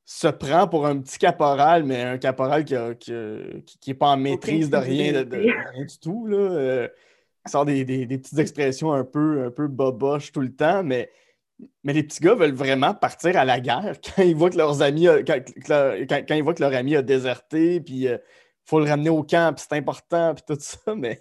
[0.09, 4.69] se prend pour un petit caporal, mais un caporal qui n'est qui, pas en maîtrise
[4.69, 6.25] de rien, de, rien du tout.
[6.27, 6.37] Là.
[6.37, 6.87] Euh,
[7.45, 11.11] sort des, petites expressions un peu, un peu boboches tout le temps, mais,
[11.83, 14.81] mais les petits gars veulent vraiment partir à la guerre quand ils voient que leurs
[14.81, 18.17] amis quand, quand, ils voient que leur ami a déserté, puis il euh,
[18.63, 21.19] faut le ramener au camp, puis c'est important, puis tout ça, mais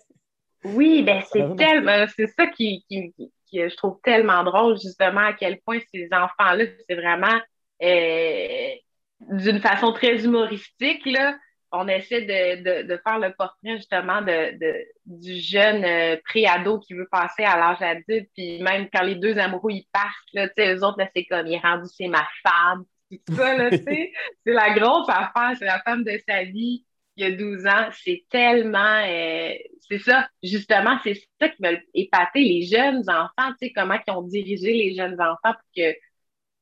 [0.64, 3.12] oui, ben c'est tellement, c'est ça qui, qui,
[3.52, 7.40] je trouve tellement drôle, justement, à quel point ces enfants-là, c'est vraiment
[7.80, 11.36] d'une façon très humoristique, là.
[11.72, 14.72] On essaie de, de, faire le portrait justement de, de
[15.04, 19.36] du jeune euh, préado qui veut passer à l'âge adulte, puis même quand les deux
[19.36, 22.84] amoureux ils partent, là, eux autres, là, c'est comme il est rendu, c'est ma femme,
[23.34, 24.12] ça, là, c'est
[24.46, 26.86] la grosse affaire, c'est la femme de sa vie
[27.16, 29.54] il y a 12 ans, c'est tellement, euh,
[29.88, 34.12] c'est ça, justement, c'est ça qui m'a épaté les jeunes enfants, tu sais, comment ils
[34.12, 35.94] ont dirigé les jeunes enfants pour que,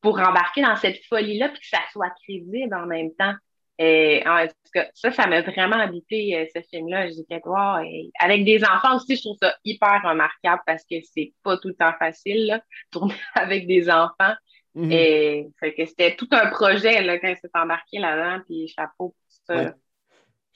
[0.04, 3.32] pour embarquer dans cette folie-là, puis que ça soit crédible en même temps.
[3.78, 7.08] Et, en tout cas, ça, ça m'a vraiment habité, euh, ce film-là.
[7.08, 7.80] J'étais voir.
[7.80, 11.68] Et avec des enfants aussi, je trouve ça hyper remarquable parce que c'est pas tout
[11.68, 14.34] le temps facile, là, tourner avec des enfants.
[14.76, 14.92] Mm-hmm.
[14.92, 19.16] Et fait que c'était tout un projet, là, quand s'est embarqué là-dedans, puis chapeau pour
[19.46, 19.74] ça.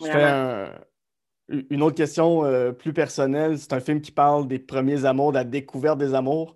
[0.01, 3.57] Je fais une autre question euh, plus personnelle.
[3.59, 6.55] C'est un film qui parle des premiers amours, de la découverte des amours.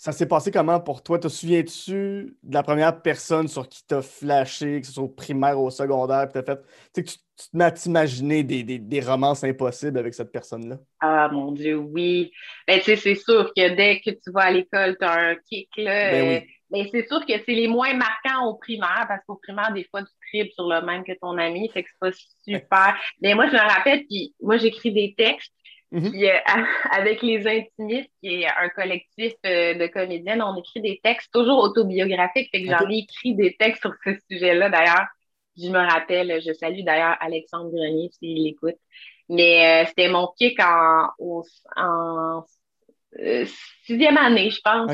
[0.00, 1.18] Ça s'est passé comment pour toi?
[1.18, 5.60] Te souviens-tu de la première personne sur qui t'as flashé, que ce soit au primaire
[5.60, 6.60] ou au secondaire, puis fait.
[6.94, 7.16] Tu, tu
[7.50, 10.76] te mets à t'imaginer des, des, romances impossibles avec cette personne-là?
[11.00, 12.30] Ah mon Dieu, oui.
[12.68, 15.68] Ben, c'est sûr que dès que tu vas à l'école, tu as un kick.
[15.76, 19.36] Là, ben euh, mais c'est sûr que c'est les moins marquants au primaire, parce qu'au
[19.36, 22.16] primaire, des fois, tu tripes sur le même que ton ami, fait que c'est pas
[22.44, 22.96] super.
[23.20, 25.52] Mais moi, je me rappelle, puis moi, j'écris des textes,
[25.92, 26.10] mm-hmm.
[26.10, 26.36] puis euh,
[26.90, 31.58] avec les Intimistes, qui est un collectif euh, de comédiennes, on écrit des textes toujours
[31.58, 35.06] autobiographiques, fait que j'en ai écrit des textes sur ce sujet-là, d'ailleurs.
[35.56, 38.76] Je me rappelle, je salue d'ailleurs Alexandre Grenier s'il écoute.
[39.28, 41.08] Mais euh, c'était mon kick en,
[41.76, 42.44] en
[43.84, 44.92] sixième année, je pense.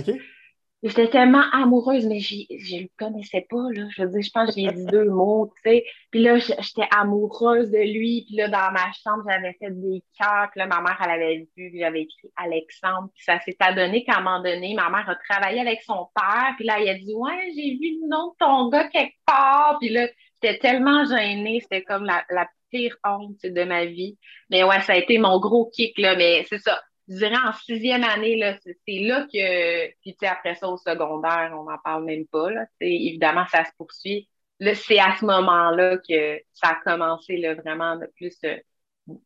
[0.85, 2.37] J'étais tellement amoureuse, mais je
[2.77, 3.87] ne le connaissais pas, là.
[3.97, 5.85] Je veux dire, je pense que j'ai dit deux mots, tu sais.
[6.11, 8.27] Puis là, j'étais amoureuse de lui.
[8.27, 10.51] Puis là, dans ma chambre, j'avais fait des cœurs.
[10.53, 13.09] Puis là, ma mère, elle avait vu, j'avais écrit Alexandre.
[13.15, 16.53] Puis ça s'est adonné qu'à un moment donné, ma mère a travaillé avec son père.
[16.59, 19.79] Puis là, il a dit, ouais, j'ai vu le nom de ton gars quelque part.
[19.81, 20.07] Puis là,
[20.43, 21.61] j'étais tellement gênée.
[21.63, 24.19] C'était comme la, la pire honte de ma vie.
[24.51, 26.15] Mais ouais, ça a été mon gros kick, là.
[26.15, 30.69] Mais c'est ça je dirais en sixième année, là, c'est là que, puis après ça,
[30.69, 34.29] au secondaire, on n'en parle même pas, là, évidemment, ça se poursuit.
[34.61, 38.57] Là, c'est à ce moment-là que ça a commencé, là, vraiment, de plus euh,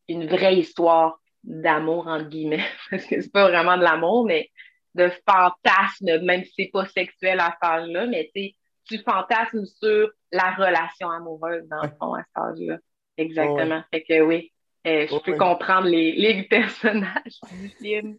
[0.07, 4.49] une vraie histoire d'amour, entre guillemets, parce que c'est pas vraiment de l'amour, mais
[4.95, 10.51] de fantasme, même si c'est pas sexuel à cet âge-là, mais tu fantasmes sur la
[10.55, 12.77] relation amoureuse, dans le fond, à cet âge-là.
[13.17, 13.83] Exactement.
[13.91, 14.51] Fait que oui,
[14.87, 18.17] euh, je peux comprendre les, les, personnages du film.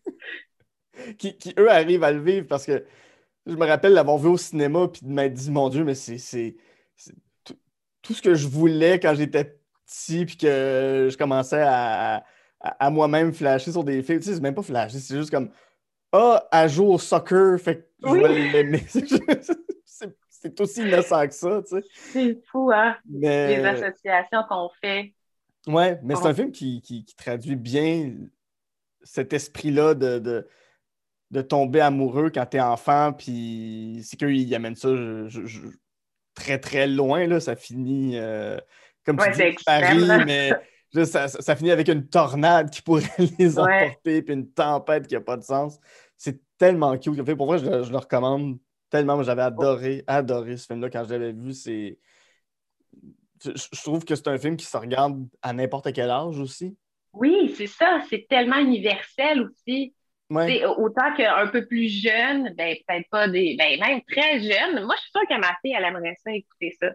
[1.19, 2.85] qui, qui, eux, arrivent à le vivre parce que
[3.47, 6.57] je me rappelle l'avoir vu au cinéma puis de m'être dit, mon Dieu, mais c'est
[8.03, 12.25] tout ce que je voulais quand j'étais petit puis que je commençais à,
[12.61, 14.21] à, moi-même flasher sur des films.
[14.21, 15.51] Tu sais, c'est même pas flasher, c'est juste comme
[16.13, 18.85] Ah, à jouer au soccer, fait que je vais l'aimer.
[20.29, 21.85] c'est aussi innocent que ça, tu sais.
[21.93, 22.97] C'est fou, hein?
[23.11, 25.15] Les associations qu'on fait
[25.67, 28.15] Ouais, mais c'est un film qui, traduit bien
[29.03, 30.47] cet esprit-là de,
[31.31, 34.89] de, tomber amoureux quand t'es enfant, puis c'est qu'il amène ça
[36.35, 38.59] très très loin, là, ça finit euh,
[39.05, 40.51] comme tu dis, Paris, mais
[41.05, 43.05] ça, ça, finit avec une tornade qui pourrait
[43.39, 45.79] les emporter, puis une tempête qui n'a pas de sens.
[46.17, 47.23] C'est tellement cute.
[47.35, 48.59] Pour moi, je, je le recommande
[48.91, 49.23] tellement.
[49.23, 51.53] J'avais adoré, adoré ce film-là quand je l'avais vu.
[51.53, 51.99] C'est.
[53.45, 56.77] Je, trouve que c'est un film qui se regarde à n'importe quel âge aussi.
[57.13, 58.01] Oui, c'est ça.
[58.09, 59.95] C'est tellement universel aussi.
[60.29, 60.65] Ouais.
[60.65, 63.57] Autant qu'un peu plus jeune, ben, peut-être pas des.
[63.59, 64.85] Ben, même très jeune.
[64.85, 66.89] Moi, je suis sûre que ma fille, elle aimerait ça écouter ça.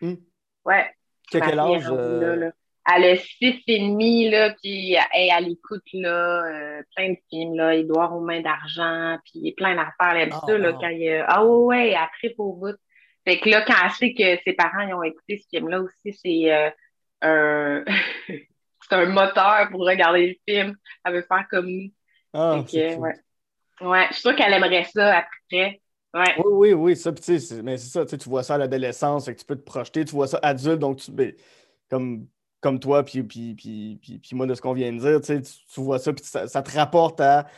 [0.00, 0.16] Hmm.
[0.64, 0.90] Ouais.
[1.30, 1.84] quel âge?
[1.88, 2.50] Euh,
[2.84, 7.74] elle a six et demi, là, puis elle, écoute, là, euh, plein de films, là,
[7.74, 11.26] Édouard aux mains d'argent, puis plein d'affaires, oh, ça, là, quand il a...
[11.28, 12.76] Ah ouais, elle tripe au bout.
[13.24, 16.12] Fait que là, quand elle sait que ses parents ils ont écouté ce film-là aussi,
[16.12, 16.70] c'est euh,
[17.20, 17.84] un...
[18.92, 20.76] un moteur pour regarder le film.
[21.04, 21.90] Elle veut faire comme nous.
[22.34, 22.98] Ah, ouais.
[23.80, 25.80] ouais, je suis sûre qu'elle aimerait ça après.
[26.14, 26.34] Ouais.
[26.44, 29.32] Oui, oui, oui, ça, tu sais, mais c'est ça, tu vois ça à l'adolescence, que
[29.32, 31.32] tu peux te projeter, tu vois ça adulte, donc tu, ben,
[31.88, 32.26] comme
[32.60, 35.80] comme toi, puis, puis, puis, puis, moi, de ce qu'on vient de dire, tu, tu
[35.80, 37.48] vois ça, puis ça, te rapporte à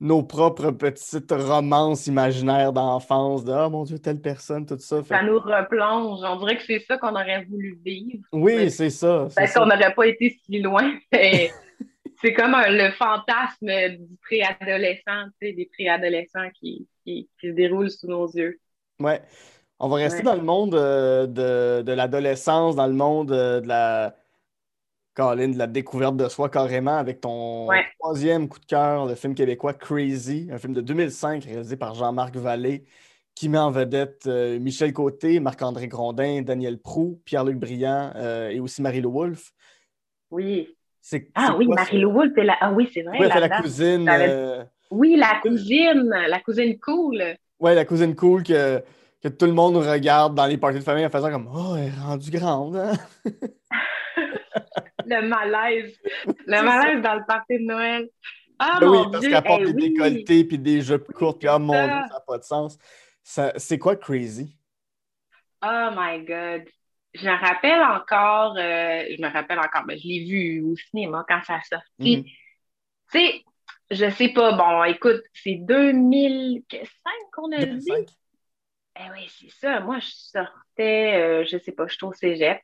[0.00, 5.22] nos propres petites romances imaginaires d'enfance, de «Oh mon Dieu, telle personne, tout ça.» Ça
[5.22, 6.20] nous replonge.
[6.24, 8.24] On dirait que c'est ça qu'on aurait voulu vivre.
[8.32, 9.28] Oui, c'est ça.
[9.34, 10.94] Peut-être qu'on n'aurait pas été si loin.
[11.12, 17.90] c'est comme le fantasme du préadolescent, tu sais, des préadolescents qui, qui, qui se déroulent
[17.90, 18.58] sous nos yeux.
[18.98, 19.20] Ouais.
[19.78, 23.68] On va rester dans le monde euh, de, de l'adolescence, dans le monde euh, de
[23.68, 24.14] la
[25.20, 29.34] Colin, de la découverte de soi carrément avec ton troisième coup de cœur, le film
[29.34, 32.84] québécois Crazy, un film de 2005 réalisé par Jean-Marc Vallée
[33.34, 38.60] qui met en vedette euh, Michel Côté, Marc-André Grondin, Daniel Prou, Pierre-Luc Briand euh, et
[38.60, 39.52] aussi Marie-Lou Wolfe.
[40.30, 40.74] Oui.
[41.34, 42.56] Ah oui, Marie-Lou Wolfe, la...
[42.60, 43.18] ah oui, c'est vrai.
[43.20, 44.08] Oui, elle la cousine.
[44.08, 47.22] Euh, oui, la cousine, la cousine cool.
[47.60, 48.82] Oui, la cousine cool que,
[49.22, 51.88] que tout le monde regarde dans les parties de famille en faisant comme Oh, elle
[51.88, 52.76] est rendue grande.
[52.76, 52.92] Hein?
[55.06, 55.98] le malaise.
[56.46, 58.08] Le malaise dans le party de Noël.
[58.58, 61.72] Ah, ben oui, parce qu'elle porte des décolletés puis des jupes courtes, puis oh mon
[61.72, 62.78] Dieu, ça n'a pas de sens.
[63.22, 64.54] C'est quoi Crazy?
[65.62, 66.64] Oh my God.
[67.12, 70.76] Je me rappelle encore, euh, je me rappelle encore, mais ben, je l'ai vu au
[70.76, 72.18] cinéma quand ça a sorti.
[72.18, 72.24] Mhm.
[72.24, 72.32] Tu
[73.12, 73.44] sais,
[73.90, 76.86] je sais pas, bon, écoute, c'est 2005
[77.32, 78.06] qu'on a 2005.
[78.06, 78.16] dit.
[78.96, 79.80] Eh oui, c'est ça.
[79.80, 82.60] Moi, je sortais, euh, je sais pas, je suis au cégep.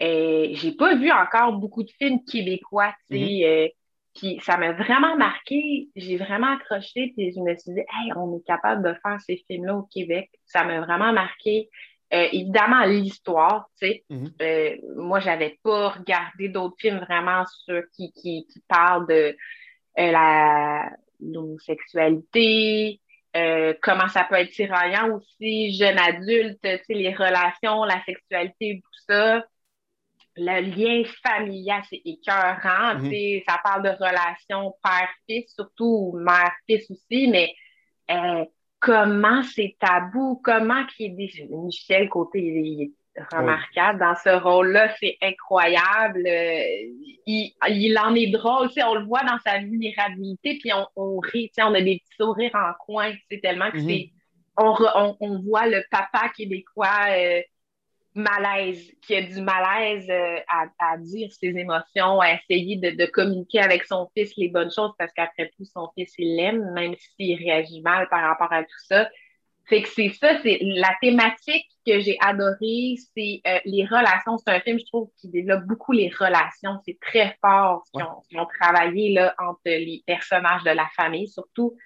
[0.00, 3.24] Euh, j'ai pas vu encore beaucoup de films québécois, tu sais.
[3.24, 3.46] Mm-hmm.
[3.46, 3.68] Euh,
[4.14, 5.88] puis ça m'a vraiment marqué.
[5.96, 9.42] J'ai vraiment accroché, puis je me suis dit, hey, on est capable de faire ces
[9.46, 10.30] films-là au Québec.
[10.44, 11.68] Ça m'a vraiment marqué.
[12.14, 14.04] Euh, évidemment, l'histoire, tu sais.
[14.10, 14.96] Mm-hmm.
[14.96, 19.36] moi, j'avais pas regardé d'autres films vraiment sur qui, qui, qui parlent de
[19.96, 23.00] la l'homosexualité,
[23.82, 29.00] comment ça peut être tiraillant aussi, jeune adulte, tu sais, les relations, la sexualité, tout
[29.08, 29.44] ça
[30.38, 32.98] le lien familial, c'est écœurant.
[32.98, 33.40] Mhm.
[33.48, 37.54] Ça parle de relations père-fils, surtout mère-fils aussi, mais
[38.10, 38.44] euh,
[38.80, 42.92] comment c'est tabou, comment qu'il est Michel Côté, il est
[43.32, 46.24] remarquable dans ce rôle-là, c'est incroyable.
[46.26, 46.62] Euh,
[47.26, 51.74] il, en est drôle, on le voit dans sa vulnérabilité, puis on, on rit, on
[51.74, 53.88] a des petits sourires en coin, c'est tellement que mhm.
[53.88, 54.10] c'est.
[54.60, 57.06] On, on, voit le papa québécois.
[57.10, 57.40] Euh,
[58.14, 60.40] malaise, qui a du malaise euh,
[60.78, 65.12] à, dire ses émotions, à essayer de, communiquer avec son fils les bonnes choses parce
[65.12, 69.08] qu'après tout, son fils, il l'aime, même s'il réagit mal par rapport à tout ça.
[69.68, 74.38] Fait que c'est ça, c'est la thématique que j'ai adorée, c'est euh, les relations.
[74.38, 76.78] C'est un film, je trouve, qui développe beaucoup les relations.
[76.86, 77.92] C'est très fort ce
[78.28, 81.76] qu'ils ont, travaillé là, entre les personnages de la famille, surtout.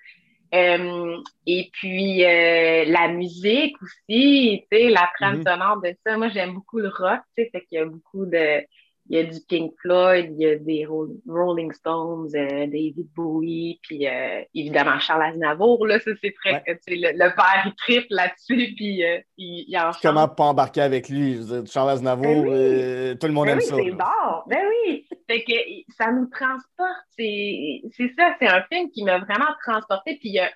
[0.54, 5.50] Euh, et puis euh, la musique aussi, tu sais, la trame mm-hmm.
[5.50, 6.16] sonore de ça.
[6.18, 8.62] Moi, j'aime beaucoup le rock, tu sais, fait qu'il y a beaucoup de,
[9.08, 13.80] il y a du Pink Floyd, il y a des Rolling Stones, euh, David Bowie,
[13.82, 18.06] puis euh, évidemment Charles Aznavour, là, ça c'est presque, tu sais, le, père il triple
[18.10, 21.40] là-dessus, puis euh, il, il en Comment pas embarquer avec lui?
[21.66, 23.76] Charles Aznavour, ben tout le monde ben aime oui, ça.
[23.76, 25.06] c'est bon, ben oui!
[25.28, 25.52] Fait que
[25.96, 27.82] ça nous transporte, c'est
[28.16, 30.50] ça, c'est un film qui m'a vraiment transporté, puis il y a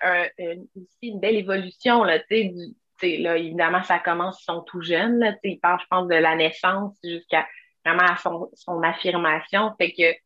[0.75, 2.53] aussi une belle évolution, là, tu
[2.99, 6.15] sais, là, évidemment, ça commence, ils sont tout jeunes, là, ils parlent, je pense, de
[6.15, 7.45] la naissance jusqu'à
[7.87, 9.73] vraiment à son, affirmation.
[9.77, 10.17] Fait que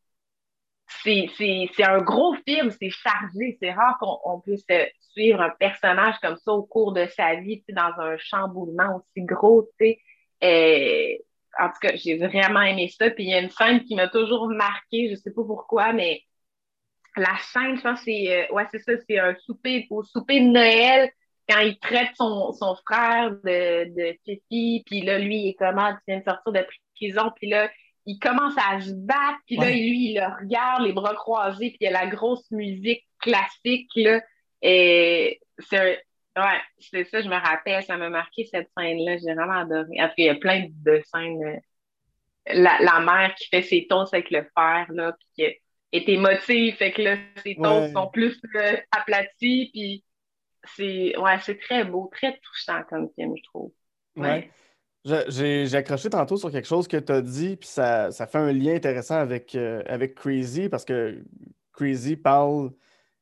[1.03, 3.57] c'est un gros film, c'est chargé.
[3.61, 4.65] C'est rare qu'on puisse
[5.11, 9.69] suivre un personnage comme ça au cours de sa vie, dans un chamboulement aussi gros,
[9.79, 9.97] tu
[10.41, 11.19] sais.
[11.59, 13.09] en tout cas, j'ai vraiment aimé ça.
[13.09, 16.23] Puis il y a une scène qui m'a toujours marqué, je sais pas pourquoi, mais
[17.17, 20.47] la scène, je pense, c'est euh, ouais, c'est ça, c'est un souper au souper de
[20.47, 21.11] Noël
[21.49, 22.53] quand il traite son,
[22.85, 26.59] frère de, de Fifi, puis là, lui, il est comment, il vient de sortir de
[27.01, 27.69] prison, puis là,
[28.05, 31.77] il commence à se battre, puis là, lui, il le regarde, les bras croisés, puis
[31.81, 34.21] il y a la grosse musique classique, là.
[34.61, 36.03] Et c'est
[36.37, 39.99] ouais, c'est ça, je me rappelle, ça m'a marqué cette scène-là, j'ai vraiment adoré.
[39.99, 41.43] Après, il y a plein de scènes.
[41.43, 41.57] Euh,
[42.47, 45.43] la, la mère qui fait ses tons avec le fer, là, puis qui
[45.91, 50.03] est émotive, fait que là, ses tons sont plus euh, aplatis, puis
[50.75, 53.71] c'est ouais, c'est très beau, très touchant comme film, je trouve.
[54.15, 54.49] Ouais.
[55.03, 58.51] J'ai accroché tantôt sur quelque chose que tu as dit, puis ça, ça, fait un
[58.51, 61.23] lien intéressant avec, euh, avec Crazy, parce que
[61.73, 62.71] Crazy parle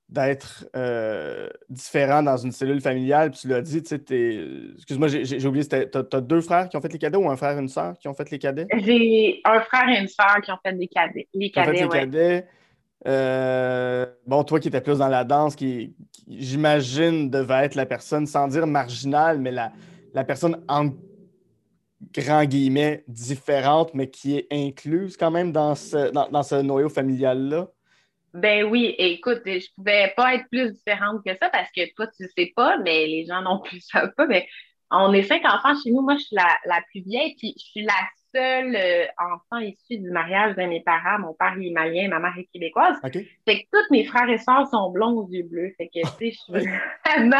[0.10, 5.46] d'être euh, différent dans une cellule familiale, puis tu l'as dit, tu sais, excuse-moi, j'ai
[5.48, 7.70] oublié, tu as, deux frères qui ont fait les cadets ou un frère et une
[7.70, 8.68] sœur qui ont fait les cadets?
[8.80, 11.28] J'ai un frère et une sœur qui ont fait cadets.
[11.34, 12.48] Les cadets, fait les cadets.
[13.08, 15.96] Euh, bon, toi qui étais plus dans la danse, qui,
[16.28, 19.72] j'imagine devait être la personne, sans dire marginale, mais la,
[20.13, 20.89] la personne en
[22.13, 27.67] grand guillemets, différente, mais qui est incluse quand même dans ce, dans, ce noyau familial-là?
[28.33, 32.23] Ben oui, écoute, je pouvais pas être plus différente que ça parce que toi, tu
[32.23, 34.47] le sais pas, mais les gens non plus savent pas, mais
[34.91, 36.01] on est cinq enfants chez nous.
[36.01, 37.93] Moi, je suis la, la plus vieille, puis je suis la
[38.34, 41.20] seul euh, enfant issu du mariage de mes parents.
[41.20, 42.98] Mon père est malien, ma mère est québécoise.
[43.02, 43.12] Fait
[43.46, 45.74] que tous mes frères et sœurs sont blonds aux yeux bleus.
[45.78, 46.54] Fait que, tu sais, je suis
[47.06, 47.38] vraiment,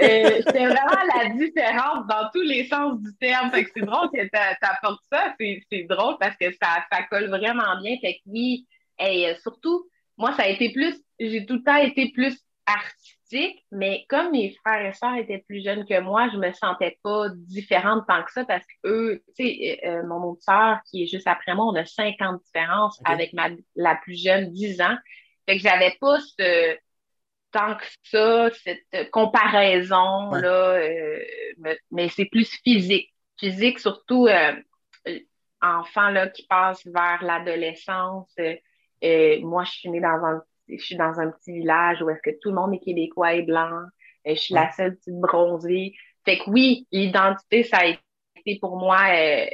[0.00, 3.50] euh, vraiment la différence dans tous les sens du terme.
[3.50, 4.30] Fait que c'est drôle que tu
[4.62, 5.34] apportes ça.
[5.38, 7.96] C'est drôle parce que ça, ça colle vraiment bien.
[8.00, 8.66] Fait que oui,
[8.98, 9.84] et surtout,
[10.16, 13.18] moi, ça a été plus, j'ai tout le temps été plus artistique
[13.70, 17.28] mais comme mes frères et sœurs étaient plus jeunes que moi, je me sentais pas
[17.34, 21.02] différente tant que ça parce que eux, tu sais, euh, euh, mon autre sœur qui
[21.02, 24.50] est juste après moi, on a 50 ans de différence avec ma, la plus jeune,
[24.50, 24.96] 10 ans.
[25.46, 26.76] Fait que j'avais pas ce,
[27.52, 31.24] tant que ça, cette comparaison-là, euh,
[31.90, 33.12] mais, c'est plus physique.
[33.38, 34.28] Physique, surtout
[35.60, 38.34] enfant là, qui passe vers l'adolescence.
[39.42, 40.42] moi, je suis née dans un
[40.78, 43.42] je suis dans un petit village où est-ce que tout le monde est québécois et
[43.42, 43.70] blanc.
[44.26, 45.94] Euh, je suis la seule petite bronzée.
[46.24, 49.46] Fait que oui, l'identité, ça a été pour moi euh,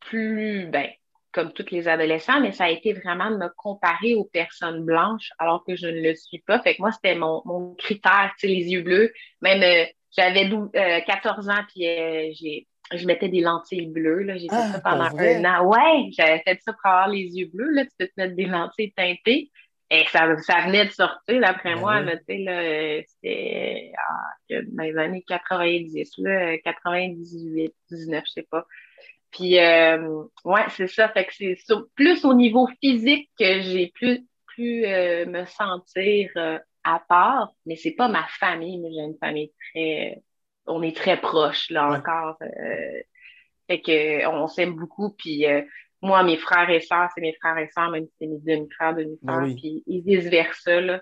[0.00, 0.88] plus, ben,
[1.32, 5.30] comme tous les adolescents, mais ça a été vraiment de me comparer aux personnes blanches
[5.38, 6.60] alors que je ne le suis pas.
[6.60, 9.12] Fait que moi, c'était mon, mon critère, tu sais, les yeux bleus.
[9.42, 9.84] Même, euh,
[10.16, 10.48] j'avais
[11.06, 14.26] 14 ans, puis j'ai je mettais des lentilles bleues.
[14.36, 15.66] J'ai fait ah, ça pendant un an.
[15.66, 17.70] Ouais, j'avais fait ça pour avoir les yeux bleus.
[17.72, 19.50] Là, tu peux te mettre des lentilles teintées.
[19.90, 24.82] Et ça, ça venait de sortir, d'après ben moi, tu sais, là, c'était ah, dans
[24.82, 28.66] les années 90, là, 98, 19, je sais pas.
[29.30, 31.08] Puis, euh, ouais, c'est ça.
[31.10, 31.56] Fait que c'est
[31.94, 37.76] plus au niveau physique que j'ai plus, plus euh, me sentir euh, à part, mais
[37.76, 40.22] c'est pas ma famille, mais j'ai une famille très,
[40.66, 42.38] on est très proches, là, encore.
[43.68, 45.44] fait que, on s'aime beaucoup, puis
[46.02, 48.94] moi, mes frères et sœurs, c'est mes frères et sœurs, même si c'est mes demi-frères,
[48.94, 51.00] demi-sœurs, ben puis vice-versa, là.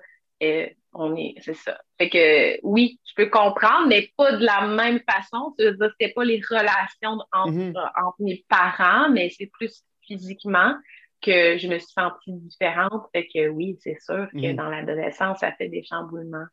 [0.92, 1.80] on est, c'est ça.
[1.98, 5.54] Fait que, oui, je peux comprendre, mais pas de la même façon.
[5.58, 7.74] C'était pas les relations entre, mhm.
[7.76, 10.74] entre mes parents, mais c'est plus physiquement
[11.20, 13.04] que je me suis sentie différente.
[13.12, 14.56] Fait que oui, c'est sûr que mhm.
[14.56, 16.46] dans l'adolescence, ça fait des chamboulements.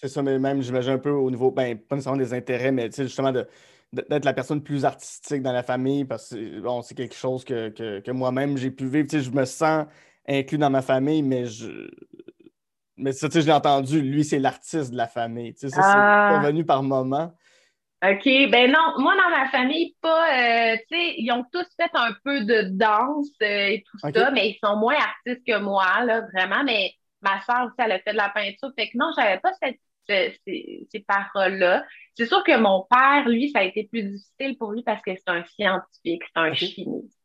[0.00, 2.88] C'est ça, mais même, j'imagine un peu au niveau, ben, pas nécessairement des intérêts, mais
[2.90, 3.48] justement de
[3.92, 8.10] d'être la personne plus artistique dans la famille parce que bon, c'est quelque chose que,
[8.10, 9.08] moi-même j'ai pu vivre.
[9.10, 9.86] je me sens
[10.28, 11.90] inclus dans ma famille, mais je.
[12.96, 15.54] Mais ça, je l'ai entendu, lui, c'est l'artiste de la famille.
[15.56, 16.40] ça, c'est ah.
[16.40, 17.32] revenu par moment.
[18.04, 18.24] OK.
[18.24, 20.72] Ben non, moi, dans ma famille, pas.
[20.72, 24.30] Euh, tu sais, ils ont tous fait un peu de danse euh, et tout ça,
[24.30, 26.62] mais ils sont moins artistes que moi, là, vraiment.
[26.64, 28.70] Mais ma soeur aussi, elle a fait de la peinture.
[28.76, 31.84] Fait que non, j'avais pas cette ces, paroles-là.
[32.14, 35.12] C'est sûr que mon père, lui, ça a été plus difficile pour lui parce que
[35.14, 37.18] c'est un scientifique, c'est un chimiste.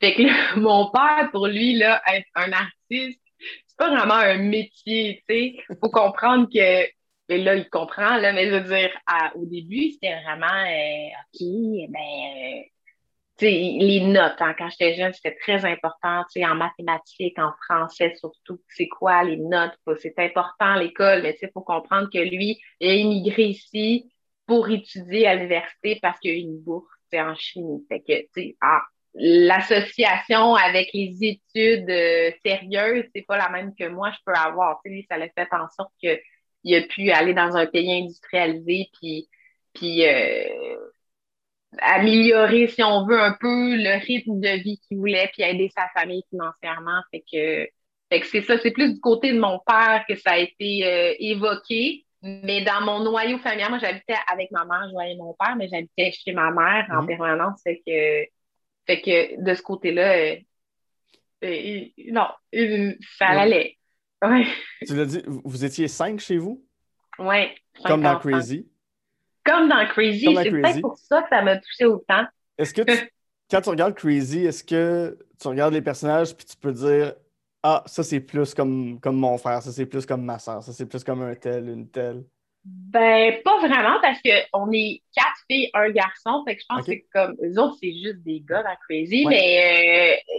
[0.00, 0.22] Fait que
[0.60, 3.20] mon père, pour lui, là, être un artiste,
[3.66, 5.56] c'est pas vraiment un métier, tu sais.
[5.80, 6.86] Faut comprendre que,
[7.28, 8.90] mais là, il comprend, là, mais je veux dire,
[9.34, 12.64] au début, c'était vraiment, euh, OK, ben,
[13.40, 18.60] les notes, hein, quand j'étais jeune, c'était très important, en mathématiques, en français surtout.
[18.68, 19.76] C'est quoi les notes?
[20.00, 24.10] C'est important l'école, mais il faut comprendre que lui, il a immigré ici
[24.46, 27.84] pour étudier à l'université parce qu'il a eu une bourse en chimie.
[27.88, 28.82] Fait que, ah,
[29.14, 34.80] l'association avec les études euh, sérieuses, c'est pas la même que moi je peux avoir.
[34.84, 39.28] lui, ça l'a fait en sorte qu'il a pu aller dans un pays industrialisé puis,
[39.74, 40.76] puis euh,
[41.80, 45.88] améliorer, si on veut, un peu le rythme de vie qu'il voulait, puis aider sa
[45.88, 47.00] famille financièrement.
[47.10, 47.68] Fait que,
[48.10, 50.86] fait que c'est ça, c'est plus du côté de mon père que ça a été
[50.86, 52.04] euh, évoqué.
[52.22, 55.68] Mais dans mon noyau familial, moi, j'habitais avec ma mère, je voyais mon père, mais
[55.68, 57.08] j'habitais chez ma mère en mhm.
[57.08, 57.60] permanence.
[57.62, 58.30] Fait que,
[58.86, 60.36] Fait que de ce côté-là, euh,
[61.44, 62.26] euh, non,
[63.18, 63.76] ça allait.
[64.22, 64.46] Ouais.
[64.86, 66.64] Tu l'as dit, vous étiez cinq chez vous?
[67.18, 67.48] Oui.
[67.84, 68.66] Comme dans Crazy.
[69.46, 70.26] Comme dans Crazy.
[70.34, 72.24] C'est peut-être pour ça que ça m'a touché autant.
[72.58, 72.82] Est-ce que
[73.50, 77.14] quand tu regardes Crazy, est-ce que tu regardes les personnages puis tu peux dire
[77.62, 80.72] Ah, ça c'est plus comme, comme mon frère, ça c'est plus comme ma soeur, ça
[80.72, 82.24] c'est plus comme un tel, une telle?
[82.64, 86.42] Ben, pas vraiment, parce qu'on est quatre filles, un garçon.
[86.44, 87.36] Fait que je pense que comme.
[87.40, 90.18] Eux autres, c'est juste des gars dans Crazy, mais.
[90.26, 90.34] Euh,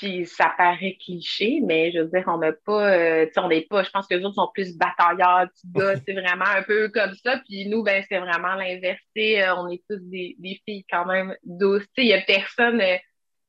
[0.00, 2.90] puis ça paraît cliché, mais je veux dire, on n'a pas.
[2.90, 3.82] Euh, tu sais, on n'est pas.
[3.82, 7.14] Je pense que les autres sont plus batailleurs, petits gars, c'est vraiment un peu comme
[7.16, 7.38] ça.
[7.46, 8.98] Puis nous, ben, c'est vraiment l'inverse.
[9.18, 11.84] Euh, on est tous des, des, filles quand même douces.
[11.94, 12.80] Tu sais, il n'y a personne.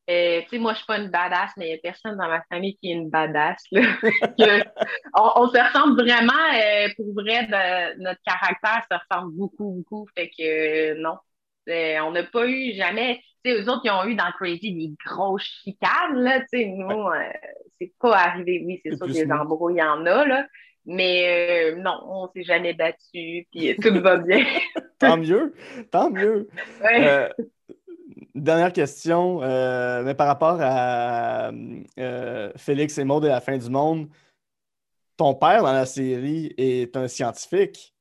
[0.10, 2.28] Euh, tu sais, moi, je suis pas une badass, mais il n'y a personne dans
[2.28, 3.64] ma famille qui est une badass.
[3.72, 3.82] Là.
[5.16, 6.34] on, se ressemble vraiment,
[6.98, 7.48] pour vrai,
[7.98, 10.06] notre caractère se ressemble beaucoup, beaucoup.
[10.18, 11.18] Fait que non,
[11.66, 13.22] on n'a pas eu jamais.
[13.44, 16.40] Tu sais, eux autres, ils ont eu dans Crazy des grosses chicanes, là.
[16.42, 17.08] Tu sais, nous,
[17.80, 18.64] c'est pas arrivé.
[18.66, 20.48] Oui, c'est sûr que des embrouilles, il y en a, là.
[20.86, 24.44] Mais non, on s'est jamais battu, puis tout va bien.
[25.00, 25.54] tant mieux,
[25.92, 26.50] tant mieux.
[26.84, 27.30] Ouais
[28.36, 31.52] dernière question, euh, mais par rapport à
[32.00, 34.08] euh, Félix et Maud et la fin du monde,
[35.18, 37.94] ton père dans la série est un scientifique.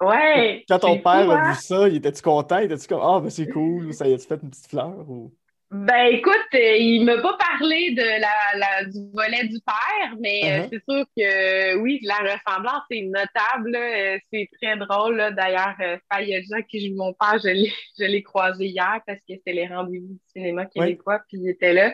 [0.00, 0.64] Ouais.
[0.68, 1.54] Quand ton père a vu hein?
[1.54, 2.58] ça, il était-tu content?
[2.58, 4.94] Il était-tu comme Ah, ben c'est cool, ça y a-tu fait une petite fleur?
[5.08, 5.32] Ou...
[5.70, 10.62] Ben écoute, euh, il m'a pas parlé de la, du volet du père, mais euh,
[10.62, 10.68] uh-huh.
[10.72, 13.76] c'est sûr que oui, la ressemblance est notable.
[13.76, 15.34] Euh, c'est très drôle.
[15.36, 15.76] D'ailleurs,
[16.10, 20.20] Jean qui joue mon père, je l'ai croisé hier parce que c'était les rendez-vous du
[20.32, 21.92] cinéma québécois, puis il était là.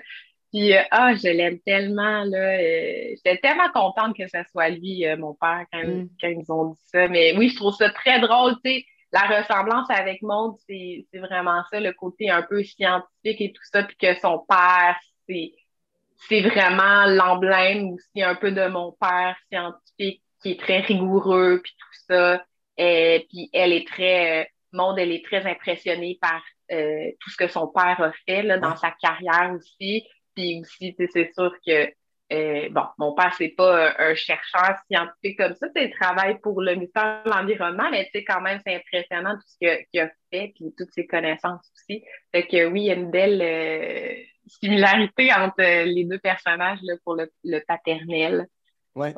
[0.55, 2.59] Puis ah, je l'aime tellement là.
[2.59, 6.09] J'étais tellement contente que ce soit lui, mon père, quand, mm.
[6.21, 7.09] quand, ils ont dit ça.
[7.09, 8.85] Mais oui, je trouve ça très drôle, tu sais
[9.15, 13.85] la ressemblance avec Maud, c'est vraiment ça, le côté un peu scientifique et tout ça,
[13.85, 14.99] puis que son père,
[15.29, 21.73] c'est vraiment l'emblème aussi un peu de mon père scientifique qui est très rigoureux, puis
[21.79, 22.45] tout ça.
[22.77, 26.43] Et, puis elle est très, euh, Maud, elle est très impressionnée par
[26.73, 30.05] euh, tout ce que son père a fait là, dans sa carrière aussi.
[30.35, 31.93] Puis aussi, c'est sûr que
[32.33, 36.75] euh, bon, mon père, c'est pas un, chercheur scientifique comme ça, il travaille pour le
[36.75, 40.75] ministère de l'Environnement, mais tu quand même, c'est impressionnant tout ce qu'il a, fait, puis
[40.77, 42.03] toutes ses connaissances aussi.
[42.33, 44.15] Fait que oui, il y a une belle euh,
[44.47, 48.49] similarité entre les deux personnages là, pour le, paternel.
[48.95, 49.13] Ouais.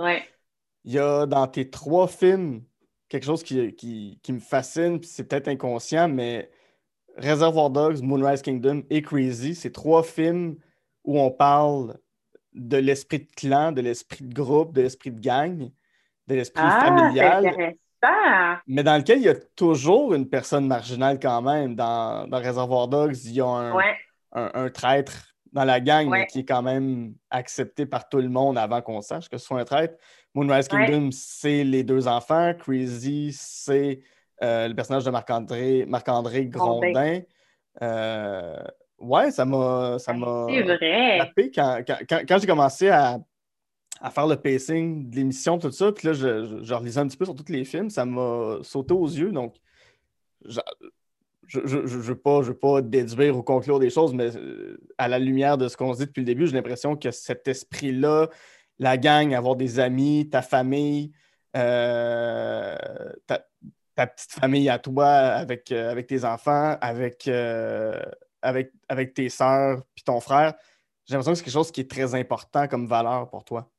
[0.84, 2.64] Il y a dans tes trois films
[3.08, 3.72] quelque chose qui,
[4.20, 6.50] qui me fascine, puis c'est peut-être inconscient, mais
[7.16, 10.56] Reservoir Dogs, Moonrise Kingdom et Crazy, c'est trois films
[11.06, 11.96] où on parle
[12.52, 15.70] de l'esprit de clan, de l'esprit de groupe, de l'esprit de gang,
[16.26, 17.76] de l'esprit ah, familial.
[18.66, 21.74] Mais dans lequel il y a toujours une personne marginale quand même.
[21.74, 23.72] Dans, dans Reservoir Dogs, il y a
[24.32, 28.82] un, traître dans la gang qui est quand même accepté par tout le monde avant
[28.82, 29.94] qu'on sache que ce soit un traître.
[30.34, 32.52] Moonrise Kingdom, c'est les deux enfants.
[32.58, 34.00] Crazy, c'est
[34.42, 37.20] euh, le personnage de Marc-André Marc -André Grondin.
[37.82, 38.62] Euh,
[38.98, 39.98] Ouais, ça m'a.
[39.98, 40.46] Ça m'a
[41.18, 43.18] frappé quand, quand, quand, j'ai commencé à,
[44.00, 45.92] à, faire le pacing de l'émission, tout ça.
[45.92, 47.90] Puis là, je, je, relisais un petit peu sur tous les films.
[47.90, 49.32] Ça m'a sauté aux yeux.
[49.32, 49.54] Donc,
[51.46, 55.18] je ne veux, pas, veux pas déduire ou conclure des choses, mais euh, à la
[55.18, 58.28] lumière de ce qu'on se dit depuis le début, j'ai l'impression que cet esprit-là,
[58.78, 61.12] la gang, avoir des amis, ta famille,
[61.56, 62.76] euh,
[63.26, 63.44] ta,
[63.94, 67.30] petite famille à toi avec, euh, avec tes enfants, avec
[68.46, 70.54] avec, avec tes sœurs puis ton frère,
[71.06, 73.70] j'ai l'impression que c'est quelque chose qui est très important comme valeur pour toi.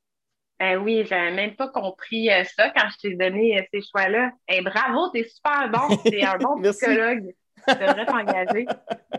[0.59, 4.32] Ben oui, j'avais même pas compris euh, ça quand je t'ai donné euh, ces choix-là.
[4.47, 7.34] Hey, bravo, t'es super bon, t'es un bon psychologue.
[7.68, 8.65] Tu devrais t'engager.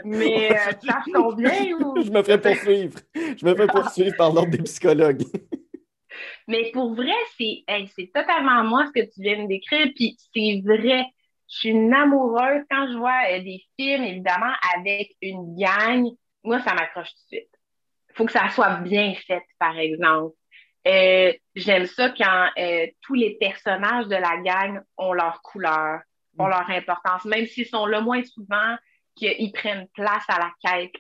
[0.05, 2.03] Mais euh, tu cherches combien ou?
[2.03, 2.99] Je me ferais poursuivre.
[3.15, 5.23] Je me ferais poursuivre par l'ordre des psychologues.
[6.49, 11.05] Mais pour vrai, c'est totalement moi ce que tu viens de décrire, puis c'est vrai.
[11.49, 16.07] Je suis une amoureuse quand je vois euh, des films, évidemment, avec une gang.
[16.45, 17.51] Moi, ça m'accroche tout de suite.
[18.11, 20.35] Il faut que ça soit bien fait, par exemple.
[20.87, 26.01] Euh, j'aime ça quand euh, tous les personnages de la gang ont leur couleur,
[26.39, 26.51] ont mm.
[26.51, 28.77] leur importance, même s'ils sont là moins souvent,
[29.17, 30.95] qu'ils prennent place à la quête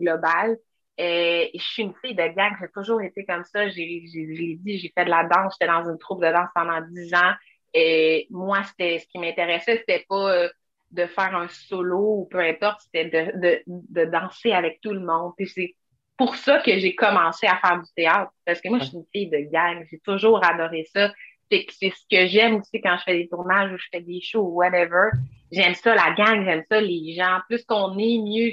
[0.00, 0.56] globale.
[0.98, 3.68] je suis une fille de gang, j'ai toujours été comme ça.
[3.68, 7.14] J'ai dit, j'ai fait de la danse, j'étais dans une troupe de danse pendant dix
[7.14, 7.34] ans.
[7.74, 10.48] Et moi, c'était ce qui m'intéressait, c'était pas euh,
[10.90, 15.32] de faire un solo ou peu importe, c'était de, de, danser avec tout le monde.
[15.36, 15.76] Puis c'est
[16.16, 19.06] pour ça que j'ai commencé à faire du théâtre, parce que moi, je suis une
[19.12, 19.86] fille de gang.
[19.90, 21.12] J'ai toujours adoré ça.
[21.50, 24.42] c'est ce que j'aime aussi quand je fais des tournages ou je fais des shows
[24.42, 25.10] ou whatever.
[25.52, 27.38] J'aime ça, la gang, j'aime ça, les gens.
[27.48, 28.52] Plus qu'on est, mieux.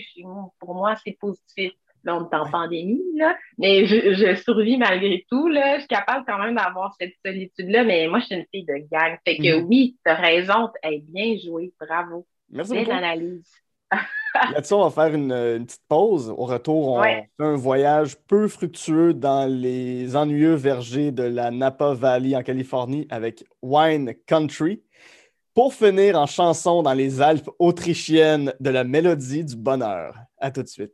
[0.59, 1.73] Pour moi, c'est positif.
[2.03, 3.35] Là, on est en pandémie, là.
[3.57, 5.75] Mais je, je, survis malgré tout, là.
[5.75, 7.83] Je suis capable quand même d'avoir cette solitude-là.
[7.83, 9.17] Mais moi, je suis une fille de gang.
[9.25, 9.63] Fait que mm-hmm.
[9.63, 10.69] oui, t'as raison.
[10.83, 11.73] Hey, bien joué.
[11.79, 12.25] Bravo.
[12.49, 12.97] Merci Belle beaucoup.
[12.97, 13.51] analyse.
[14.53, 16.29] Là-dessus, on va faire une, une, petite pause.
[16.29, 17.29] Au retour, on Ouais.
[17.37, 23.07] fait un voyage peu fructueux dans les ennuyeux vergers de la Napa Valley en Californie
[23.09, 24.83] avec Wine Country.
[25.53, 30.15] Pour finir en chanson dans les Alpes autrichiennes de la mélodie du bonheur.
[30.37, 30.93] À tout de suite.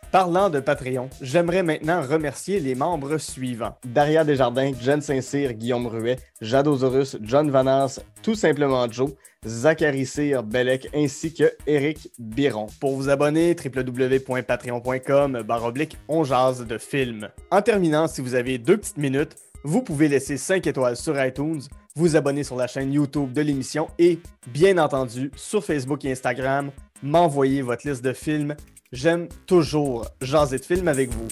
[0.11, 3.77] Parlant de Patreon, j'aimerais maintenant remercier les membres suivants.
[3.85, 9.11] Daria Desjardins, Jen Saint-Cyr, Guillaume Ruet, Jade Osorus, John Vanas, tout simplement Joe,
[9.45, 12.67] Zachary Cyr, Bellec, ainsi que Eric Biron.
[12.81, 17.29] Pour vous abonner, www.patreon.com baroblique on jase de films.
[17.49, 21.61] En terminant, si vous avez deux petites minutes, vous pouvez laisser 5 étoiles sur iTunes,
[21.95, 26.69] vous abonner sur la chaîne YouTube de l'émission et, bien entendu, sur Facebook et Instagram,
[27.01, 28.57] m'envoyer votre liste de films
[28.93, 31.29] J'aime toujours jaser de films avec vous.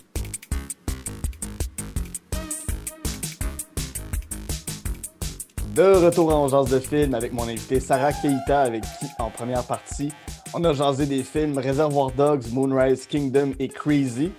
[5.76, 9.66] De retour en jase de films avec mon invité Sarah Keita, avec qui, en première
[9.66, 10.14] partie,
[10.54, 14.32] on a jasé des films Reservoir Dogs, Moonrise Kingdom et Crazy.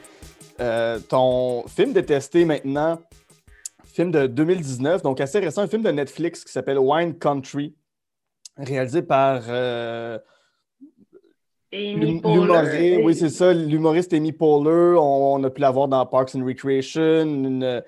[0.59, 3.03] Euh, ton film détesté maintenant,
[3.85, 7.75] film de 2019, donc assez récent, un film de Netflix qui s'appelle Wine Country,
[8.57, 9.43] réalisé par.
[9.49, 10.19] Euh,
[11.73, 13.53] L'humoriste, oui, c'est ça.
[13.53, 17.83] L'humoriste Amy Poehler, on, on, a pu la voir dans Parks and Recreation, une,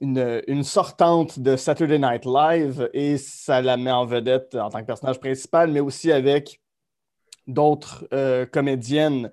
[0.00, 4.80] une, une, sortante de Saturday Night Live, et ça la met en vedette en tant
[4.80, 6.60] que personnage principal, mais aussi avec
[7.46, 9.30] d'autres euh, comédiennes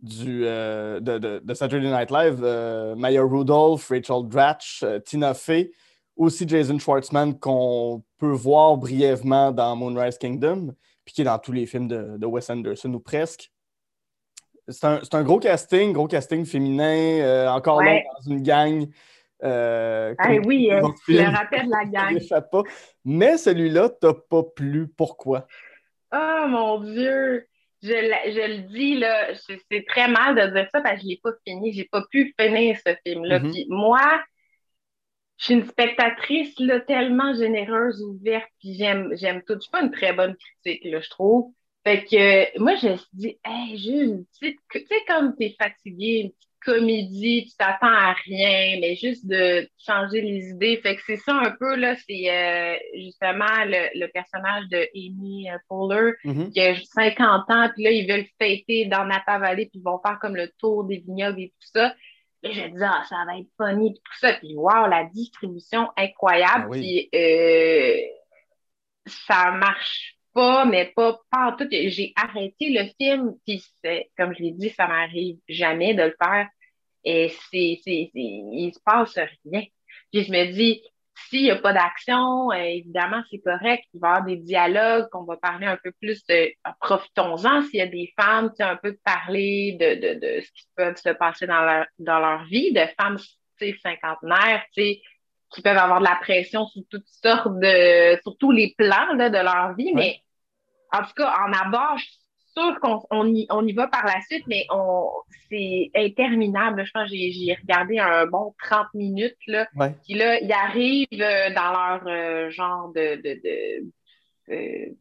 [0.00, 5.72] du, euh, de, de, de, Saturday Night Live, euh, Maya Rudolph, Rachel Dratch, Tina Fey,
[6.16, 10.72] aussi Jason Schwartzman, qu'on peut voir brièvement dans Moonrise Kingdom
[11.08, 13.50] puis qui est dans tous les films de, de Wes Anderson ou presque.
[14.68, 18.04] C'est un, un, gros casting, gros casting féminin, euh, encore ouais.
[18.04, 18.86] là dans une gang.
[19.42, 22.42] Euh, ah oui, euh, le rappel de la gang.
[22.52, 22.62] Pas.
[23.06, 24.88] Mais celui-là, t'as pas plu.
[24.88, 25.46] Pourquoi?
[26.12, 27.46] Oh mon Dieu!
[27.82, 31.20] Je, je le dis, là, c'est très mal de dire ça parce que je l'ai
[31.22, 31.72] pas fini.
[31.72, 33.38] J'ai pas pu finir ce film-là.
[33.38, 33.52] Mm -hmm.
[33.52, 34.22] Puis moi,
[35.38, 39.54] je suis une spectatrice là, tellement généreuse, ouverte, puis j'aime, j'aime tout.
[39.54, 41.52] Je suis pas une très bonne critique, là, je trouve.
[41.84, 46.30] Fait que moi, je me suis dit, hey, Jules, tu sais, comme t'es fatigué, une
[46.30, 50.76] petite comédie, tu t'attends à rien, mais juste de changer les idées.
[50.82, 55.46] Fait que c'est ça un peu, là, c'est euh, justement le, le, personnage de Amy
[55.68, 56.50] Poehler, Mm -hmm.
[56.52, 60.00] qui a 50 ans, puis là, ils veulent fêter dans Napa Valley, puis ils vont
[60.04, 61.94] faire comme le tour des vignobles et tout ça.
[62.42, 64.32] Et je dis, ah, ça va être funny, puis tout ça.
[64.34, 66.64] Puis, wow, la distribution incroyable.
[66.64, 67.08] Ah oui.
[67.12, 68.00] Puis, euh,
[69.06, 71.66] ça marche pas, mais pas, pas en tout.
[71.70, 73.64] J'ai arrêté le film, puis
[74.16, 76.48] comme je l'ai dit, ça m'arrive jamais de le faire.
[77.04, 79.64] Et c'est, c'est, il se passe rien.
[80.12, 80.82] Puis, je me dis,
[81.28, 83.84] s'il n'y a pas d'action, euh, évidemment, c'est correct.
[83.92, 87.80] Il va y avoir des dialogues, qu'on va parler un peu plus de profitons-en s'il
[87.80, 91.10] y a des femmes, un peu de parler de, de, de ce qui peut se
[91.10, 93.18] passer dans leur, dans leur vie, de femmes
[93.82, 95.02] cinquantenaires, qui
[95.62, 99.38] peuvent avoir de la pression sur toutes sortes de, sur tous les plans là, de
[99.38, 99.92] leur vie.
[99.94, 99.94] Ouais.
[99.94, 100.22] Mais
[100.92, 102.06] en tout cas, en abord, je
[102.56, 105.10] sûre qu'on on y, on y va par la suite, mais on,
[105.50, 106.84] c'est interminable.
[106.84, 109.36] Je pense que j'ai, j'ai regardé un bon 30 minutes.
[109.46, 109.68] Là.
[109.76, 109.94] Ouais.
[110.04, 114.94] Puis là, ils arrivent euh, dans leur euh, genre de, de, de euh,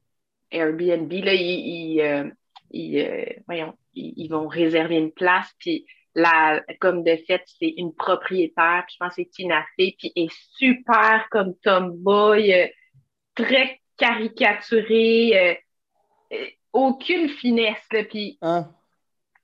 [0.51, 1.11] Airbnb.
[1.11, 2.29] Là, ils, ils, euh,
[2.71, 5.51] ils voyons, ils, ils, vont réserver une place.
[5.59, 5.85] Puis
[6.15, 8.83] la, comme de fait, c'est une propriétaire.
[8.87, 9.95] Puis je pense que c'est Tina Fey.
[9.97, 12.71] Puis elle est super comme tomboy,
[13.35, 15.59] très caricaturée.
[16.77, 17.85] Aucune finesse.
[17.91, 18.03] Là.
[18.03, 18.69] Puis Hein?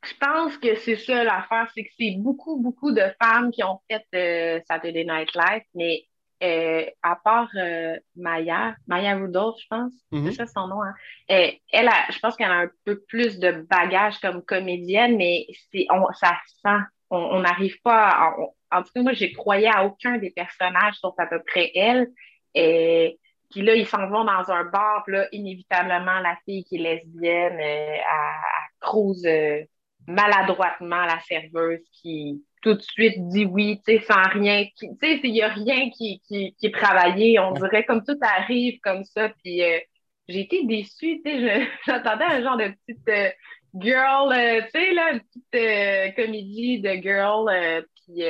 [0.03, 3.79] je pense que c'est ça l'affaire, c'est que c'est beaucoup, beaucoup de femmes qui ont
[3.89, 6.03] fait euh, Saturday Night Live, mais
[6.43, 9.93] euh, à part euh, Maya, Maya Rudolph, je pense,
[10.25, 10.93] c'est ça son nom, hein?
[11.27, 15.47] Elle, a, je pense qu'elle a un peu plus de bagage comme comédienne, mais
[15.89, 19.85] on, ça sent, on n'arrive pas à, on- en tout cas, moi, j'ai croyé à
[19.85, 22.07] aucun des personnages, sauf à peu près elle,
[22.55, 23.19] Et
[23.53, 26.79] puis là, ils s'en vont dans un bar, puis là, inévitablement, la fille qui est
[26.79, 29.61] lesbienne, euh, elle, crouse euh,
[30.07, 34.65] maladroitement la serveuse qui tout de suite dit oui, tu sais, sans rien.
[34.79, 37.37] Tu sais, il n'y a rien qui, qui, qui, est travaillé.
[37.37, 39.29] On dirait comme tout arrive comme ça.
[39.43, 39.79] Puis euh,
[40.27, 43.35] j'ai été déçue, tu sais, j'attendais un genre de petite
[43.75, 48.23] girl, tu sais, là, une petite comédie de girl, puis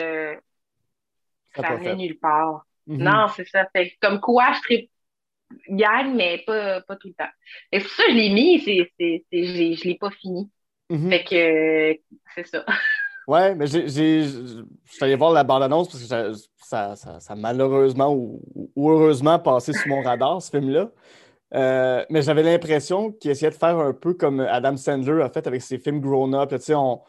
[1.55, 2.65] ça venait nulle part.
[2.87, 2.97] Mm-hmm.
[2.97, 3.65] Non, c'est ça.
[3.73, 4.87] Fait comme quoi, je
[5.69, 7.31] gagne, mais pas, pas tout le temps.
[7.71, 10.49] Et pour ça, je l'ai mis, c'est, c'est, je l'ai pas fini.
[10.89, 11.09] Mm-hmm.
[11.09, 12.65] Fait que c'est ça.
[13.25, 18.13] Ouais, mais j'ai, je suis allé voir la bande-annonce parce que ça, ça, ça, malheureusement
[18.13, 18.41] ou,
[18.75, 20.89] heureusement passé sous mon radar, ce film-là.
[21.53, 25.45] Euh, mais j'avais l'impression qu'il essayait de faire un peu comme Adam Sandler a fait
[25.47, 26.53] avec ses films Grown Up.
[26.71, 27.01] On,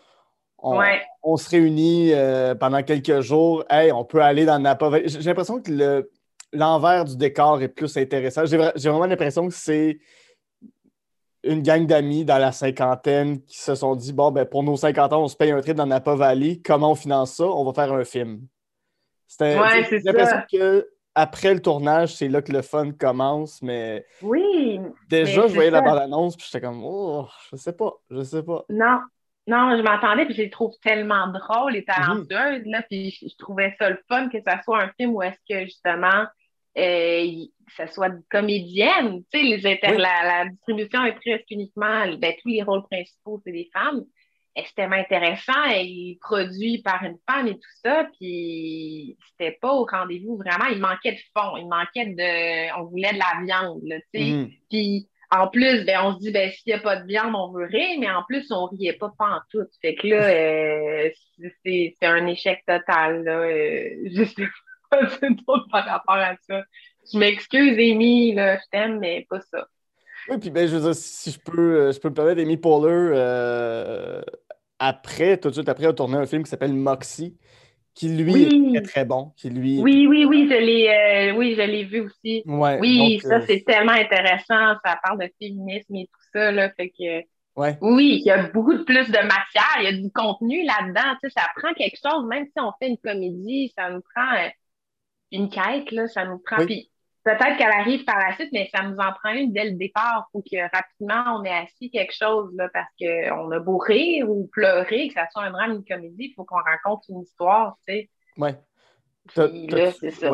[0.59, 0.83] on,
[1.23, 3.65] on, se réunit euh, pendant quelques jours.
[3.69, 6.11] Hey, on peut aller dans Napa J'ai l'impression que le,
[6.55, 8.47] l'envers du décor est plus intéressant.
[8.47, 9.99] J'ai, vraiment l'impression que c'est
[11.43, 15.13] une gang d'amis dans la cinquantaine qui se sont dit bon, ben, pour nos 50
[15.13, 16.61] ans, on se paye un trip dans Napa Valley.
[16.65, 17.45] Comment on finance ça?
[17.45, 18.47] On va faire un film.
[19.27, 24.05] C'était, ouais, j'ai l'impression que après le tournage, c'est là que le fun commence, mais.
[24.23, 24.81] Oui.
[25.09, 28.65] Déjà, je voyais la bande-annonce, puis j'étais comme, oh, je sais pas, je sais pas.
[28.69, 29.01] Non,
[29.47, 31.95] non, je m'attendais, puis je les trouve tellement drôles et mhm.
[31.95, 35.39] talentueuses, là, puis je, trouvais ça le fun que ça soit un film où est-ce
[35.49, 36.25] que, justement,
[36.79, 37.27] euh,
[37.77, 39.23] ça soit comédienne.
[39.33, 43.53] Tu sais, les inter la, distribution est presque uniquement, ben, tous les rôles principaux, c'est
[43.53, 44.05] des femmes.
[44.57, 48.07] Extrêmement intéressant et produit par une femme et tout ça.
[48.19, 50.67] Puis c'était pas au rendez-vous vraiment.
[50.71, 51.57] Il manquait de fond.
[51.57, 52.81] Il manquait de.
[52.81, 54.31] On voulait de la viande, tu sais.
[54.31, 54.51] Mm.
[54.71, 57.51] Puis en plus, ben, on se dit, ben, s'il n'y a pas de viande, on
[57.51, 59.67] veut rire, mais en plus, on riait pas en tout.
[59.83, 61.11] Fait que là, euh,
[61.65, 63.41] c'est un échec total, là.
[63.41, 64.47] Euh, je sais
[65.71, 66.63] par rapport à ça.
[67.13, 69.67] Je m'excuse, Amy, là, je t'aime, mais pas ça.
[70.29, 72.57] Oui, puis ben, je veux dire, si je peux, euh, je peux me permettre, Amy
[72.57, 74.23] Poehler, euh,
[74.79, 77.37] après, tout de suite après, a tourné un film qui s'appelle Moxie,
[77.95, 79.33] qui lui est très bon.
[79.37, 82.43] Qui, lui, oui, oui, oui, je l'ai euh, oui, je l'ai vu aussi.
[82.47, 84.77] oui, ça, c'est tellement intéressant.
[84.85, 87.27] Ça parle de féminisme et tout ça, là, fait que...
[87.57, 87.79] Ouais.
[87.81, 91.15] Oui, il y a beaucoup de plus de matière, il y a du contenu là-dedans.
[91.23, 94.33] Tu sais, ça prend quelque chose, même si on fait une comédie, ça nous prend
[95.35, 96.65] une quête, là, ça nous prend.
[97.25, 100.29] Peut-être qu'elle arrive par la suite, mais ça nous en prend une dès le départ.
[100.29, 104.31] Il faut que rapidement, on ait assis quelque chose là, parce qu'on a beau rire
[104.31, 107.79] ou pleurer, que ça soit un drame une comédie, il faut qu'on raconte une histoire,
[107.89, 108.11] tu sais.
[108.37, 108.51] Oui.
[109.37, 110.33] là, c'est ça.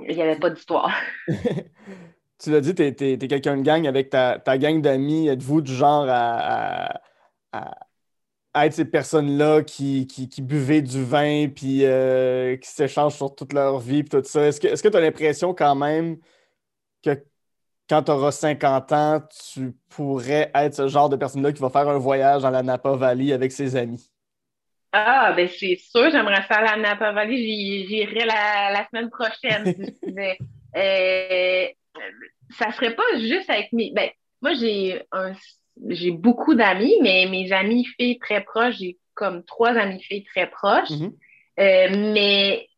[0.00, 0.94] Il n'y avait pas d'histoire.
[2.38, 5.28] tu l'as dit, tu es, quelqu'un de gang avec ta, gang d'amis.
[5.28, 7.00] Êtes-vous du genre à,
[8.64, 13.78] être ces personnes-là qui, qui, buvaient du vin puis euh, qui s'échangent sur toute leur
[13.78, 14.46] vie puis tout ça.
[14.46, 16.16] Est-ce que tu as l'impression quand même
[17.02, 17.22] que
[17.88, 19.22] quand tu auras 50 ans,
[19.54, 22.92] tu pourrais être ce genre de personne-là qui va faire un voyage dans la Napa
[22.92, 24.10] Valley avec ses amis?
[24.92, 27.36] Ah, ben c'est sûr, j'aimerais faire la Napa Valley.
[27.86, 29.74] J'irai la, la, semaine prochaine.
[30.14, 30.38] mais,
[30.76, 31.66] euh,
[32.58, 33.92] ça serait pas juste avec mes.
[33.92, 34.08] Ben,
[34.40, 35.32] moi, j'ai un
[35.88, 40.48] j'ai beaucoup d'amis, mais mes amis filles très proches, j'ai comme trois amis filles très
[40.48, 40.90] proches.
[40.90, 41.12] Mm-hmm.
[41.58, 42.68] Euh, mais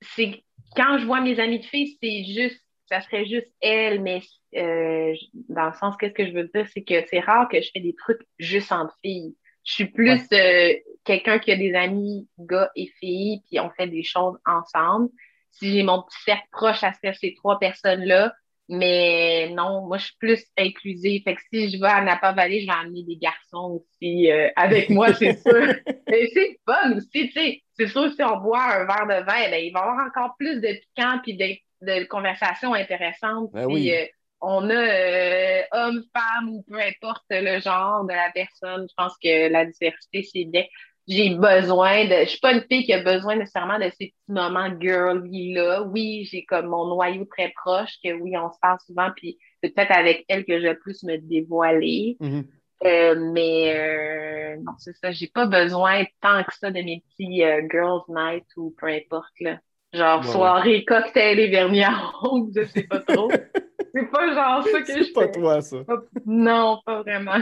[0.00, 0.42] c'est
[0.76, 4.20] quand je vois mes amis de filles, c'est juste, ça serait juste elles, mais
[4.56, 5.14] euh,
[5.48, 7.80] dans le sens, qu'est-ce que je veux dire, c'est que c'est rare que je fais
[7.80, 9.36] des trucs juste entre filles.
[9.64, 10.72] Je suis plus euh,
[11.04, 15.10] quelqu'un qui a des amis gars et filles, puis on fait des choses ensemble.
[15.52, 18.34] Si j'ai mon petit cercle proche, ça serait ces trois personnes-là.
[18.74, 21.22] Mais non, moi, je suis plus inclusive.
[21.24, 24.48] Fait que si je vais à Napa Valley, je vais amener des garçons aussi euh,
[24.56, 25.74] avec moi, c'est sûr.
[26.08, 27.62] Mais c'est fun aussi, tu sais.
[27.76, 30.36] C'est sûr, si on boit un verre de vin, ben, il va y avoir encore
[30.38, 33.50] plus de piquant puis de, de conversations intéressantes.
[33.52, 33.92] Ben oui.
[33.92, 34.06] Euh,
[34.40, 38.86] on a euh, homme, femme ou peu importe le genre de la personne.
[38.88, 40.64] Je pense que la diversité, c'est bien
[41.08, 42.24] j'ai besoin de.
[42.24, 45.82] Je suis pas une fille qui a besoin nécessairement de ces petits moments girly-là.
[45.82, 49.74] Oui, j'ai comme mon noyau très proche, que oui, on se parle souvent, puis c'est
[49.74, 52.16] peut-être avec elle que je vais plus me dévoiler.
[52.20, 52.44] Mm-hmm.
[52.84, 55.12] Euh, mais euh, non, c'est ça.
[55.12, 59.32] J'ai pas besoin tant que ça de mes petits euh, girls' night ou peu importe.
[59.40, 59.58] Là.
[59.92, 61.92] Genre soirée, cocktail et vernis à
[62.22, 63.30] ongles, je sais pas trop.
[63.94, 65.78] c'est pas genre ça que je C'est pas toi, ça.
[66.26, 67.40] Non, pas vraiment.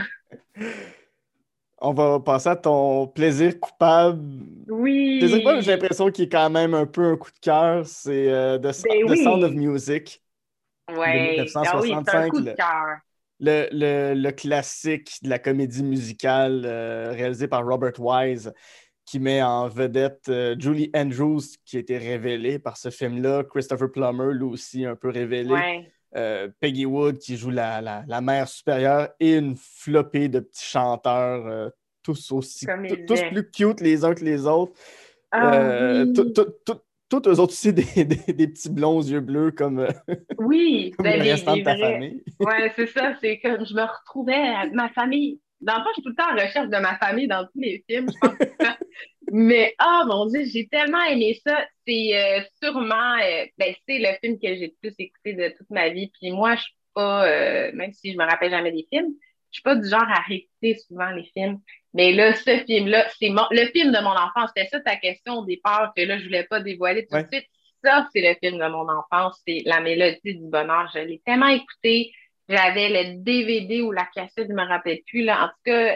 [1.80, 4.22] on va passer à ton plaisir coupable.
[4.68, 5.18] Oui.
[5.18, 7.86] Plaisir coupable, j'ai l'impression qu'il est quand même un peu un coup de cœur.
[7.86, 10.22] C'est euh, The, ben Sound of Music.
[10.90, 12.04] Oui, 1965.
[12.06, 12.98] Ah un coup de cœur.
[13.42, 18.52] Le, le, le, classique de la comédie musicale euh, réalisé par Robert Wise,
[19.06, 23.44] qui met en vedette euh, Julie Andrews, qui a été révélée par ce film-là.
[23.44, 25.54] Christopher Plummer, lui aussi, un peu révélé.
[26.16, 31.46] Euh, Peggy Wood, qui joue la, la, mère supérieure, et une flopée de petits chanteurs,
[31.46, 31.68] euh,
[32.02, 32.66] tous aussi,
[33.06, 34.72] tous plus cute les uns que les autres.
[35.30, 36.04] Ah,
[37.08, 39.86] tous eux autres aussi des, des, petits blonds aux yeux bleus comme,
[40.38, 42.22] oui, comme ben, de ta famille.
[42.40, 43.14] Oui, c'est ça.
[43.20, 46.14] C'est comme je me retrouvais à ma famille dans le fond, je suis tout le
[46.14, 48.34] temps en recherche de ma famille dans tous les films, je pense.
[49.32, 51.64] Mais, oh mon Dieu, j'ai tellement aimé ça.
[51.86, 55.70] C'est euh, sûrement, euh, ben, c'est le film que j'ai le plus écouté de toute
[55.70, 56.10] ma vie.
[56.20, 59.12] Puis moi, je suis pas, euh, même si je me rappelle jamais des films,
[59.50, 61.60] je suis pas du genre à réécouter souvent les films.
[61.94, 64.50] Mais là, ce film-là, c'est le film de mon enfance.
[64.54, 67.46] C'était ça ta question au départ, que là, je voulais pas dévoiler tout de suite.
[67.84, 69.40] Ça, c'est le film de mon enfance.
[69.46, 70.90] C'est La Mélodie du Bonheur.
[70.94, 72.12] Je l'ai tellement écouté.
[72.48, 75.22] J'avais le DVD ou la cassette, je ne me rappelle plus.
[75.22, 75.44] Là.
[75.44, 75.94] En tout cas,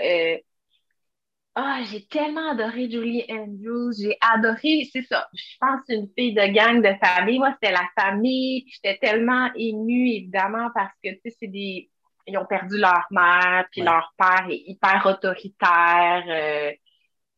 [1.57, 3.93] euh, ah, j'ai tellement adoré Julie Andrews.
[4.01, 5.29] J'ai adoré, c'est ça.
[5.35, 7.39] Je pense une fille de gang de famille.
[7.39, 8.65] Moi, c'était la famille.
[8.69, 11.91] J'étais tellement émue, évidemment, parce que, tu sais, c'est des.
[12.27, 16.25] Ils ont perdu leur mère, puis leur père est hyper autoritaire.
[16.27, 16.73] Euh,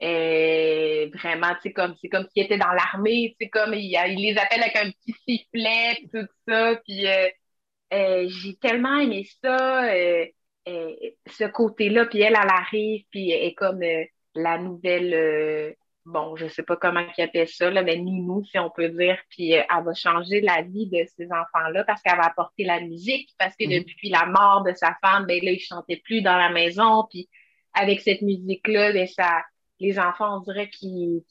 [0.03, 3.91] euh, vraiment, tu sais, comme, c'est comme s'ils étaient dans l'armée, tu sais, comme, il,
[3.91, 7.05] les appelle avec un petit sifflet, tout ça, puis
[7.93, 10.27] euh, j'ai tellement aimé ça, euh, euh,
[10.67, 12.07] ce côté-là.
[12.07, 13.81] Puis elle, elle arrive, puis elle est comme
[14.35, 18.71] la nouvelle, bon, je sais pas comment ils appellent ça, là, mais nous, si on
[18.71, 19.19] peut dire.
[19.31, 23.31] Puis elle va changer la vie de ces enfants-là parce qu'elle va apporter la musique.
[23.39, 23.85] Parce que mm-hmm.
[23.87, 27.07] depuis la mort de sa femme, ben là, il chantait plus dans la maison.
[27.11, 27.29] Puis
[27.75, 29.43] avec cette musique-là, ben, ça,
[29.81, 31.23] les enfants, on dirait qu'ils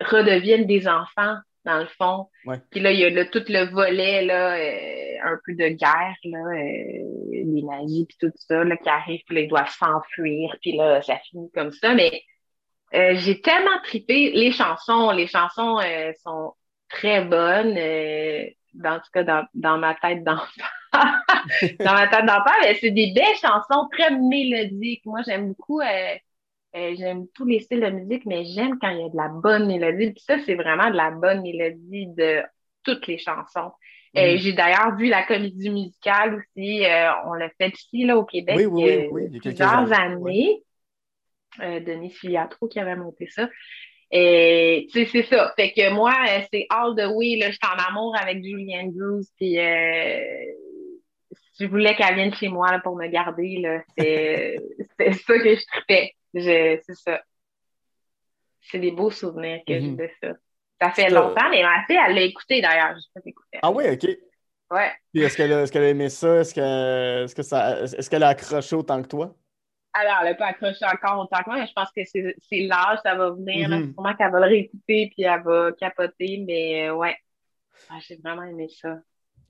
[0.00, 2.28] redeviennent des enfants dans le fond.
[2.70, 6.38] Puis là, il y a tout le volet, là, euh, un peu de guerre, là,
[6.38, 10.76] euh, les nazis, puis tout ça, là, qui arrive, puis là, ils doivent s'enfuir, puis
[10.76, 11.94] là, ça finit comme ça.
[11.94, 12.22] Mais
[12.94, 15.10] euh, j'ai tellement trippé les chansons.
[15.10, 15.78] Les chansons
[16.22, 16.54] sont
[16.88, 17.78] très bonnes,
[18.84, 20.46] en tout cas dans, dans ma tête d'enfant.
[20.92, 25.06] dans ma tête d'enfant, mais c'est des belles chansons très mélodiques.
[25.06, 25.80] Moi, j'aime beaucoup
[26.74, 29.28] euh, j'aime tous les styles de musique, mais j'aime quand il y a de la
[29.28, 30.12] bonne mélodie.
[30.12, 32.42] Puis ça, c'est vraiment de la bonne mélodie de
[32.82, 33.72] toutes les chansons.
[34.16, 34.36] Euh, mm.
[34.38, 36.84] j'ai d'ailleurs vu la comédie musicale aussi.
[36.84, 39.92] Euh, on l'a fait ici, là, au Québec, oui, oui, oui, il y a plusieurs
[39.92, 40.62] années.
[41.58, 43.46] Denis Filiatro qui avait monté ça.
[44.10, 45.52] Et tu sais, c'est ça.
[45.54, 46.14] Fait que moi,
[46.50, 49.24] c'est all the way, là, je suis en amour avec Julianne Andrews.
[49.36, 49.56] Puis
[51.60, 54.56] je voulais qu'elle vienne chez moi là, pour me garder, là, c'est
[55.12, 57.22] ça que je tripais c'est ça.
[58.60, 59.96] C'est des beaux souvenirs que j'ai mhm.
[59.96, 60.28] de ça.
[60.80, 62.96] Ça fait longtemps, mais ma fille, elle l'a écouté d'ailleurs.
[63.62, 64.08] Ah oui, OK.
[64.70, 64.90] Ouais.
[65.14, 66.40] est-ce qu'elle a, est a, aimé ça?
[66.40, 69.34] Est-ce qu'elle est -ce est a accroché autant que toi?
[69.94, 72.98] Alors, elle n'a pas accroché encore autant que moi, mais je pense que c'est l'âge,
[73.02, 73.68] ça va venir.
[73.68, 77.16] Mm Sûrement qu'elle va le réécouter puis elle va capoter, mais euh, ouais.
[77.90, 78.98] Ah, j'ai vraiment aimé ça.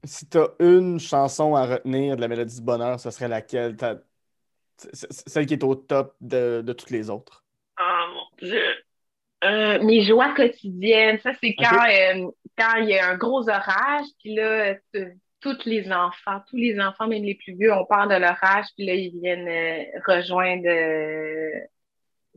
[0.05, 3.77] Si tu as une chanson à retenir de la Mélodie du Bonheur, ce serait laquelle?
[4.93, 7.45] Celle qui est au top de, toutes les autres?
[7.81, 8.63] Oh mon Dieu!
[9.45, 14.07] Euh, mes joies quotidiennes, ça c'est quand, euh, quand il y a un gros orage,
[14.21, 14.77] puis là,
[15.41, 18.87] tous les enfants, tous les enfants, même les plus vieux, on parle de l'orage, puis
[18.87, 20.69] là, ils viennent euh, rejoindre,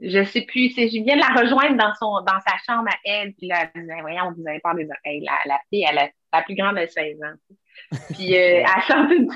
[0.02, 2.98] je sais plus, c'est, je viens de la rejoindre dans son, dans sa chambre à
[3.06, 6.10] elle, puis là, elle disait, voyons, vous avez parlé de, la, la fille, elle a
[6.34, 7.98] la plus grande de 16 ans.
[8.16, 9.30] Puis elle chante une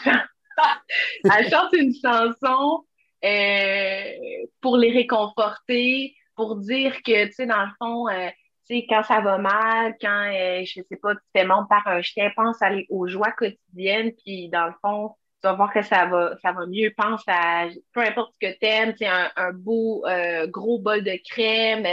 [1.23, 2.85] elle chante une chanson
[3.23, 8.29] euh, pour les réconforter, pour dire que, tu sais, dans le fond, euh,
[8.67, 11.87] tu sais, quand ça va mal, quand, euh, je sais pas, tu fais monter par
[11.87, 15.81] un chien, pense aller aux joies quotidiennes, puis dans le fond, tu vas voir que
[15.81, 16.93] ça va, ça va mieux.
[16.95, 20.05] Pense à peu importe ce que tu un, un beau
[20.47, 21.85] gros bol de crème,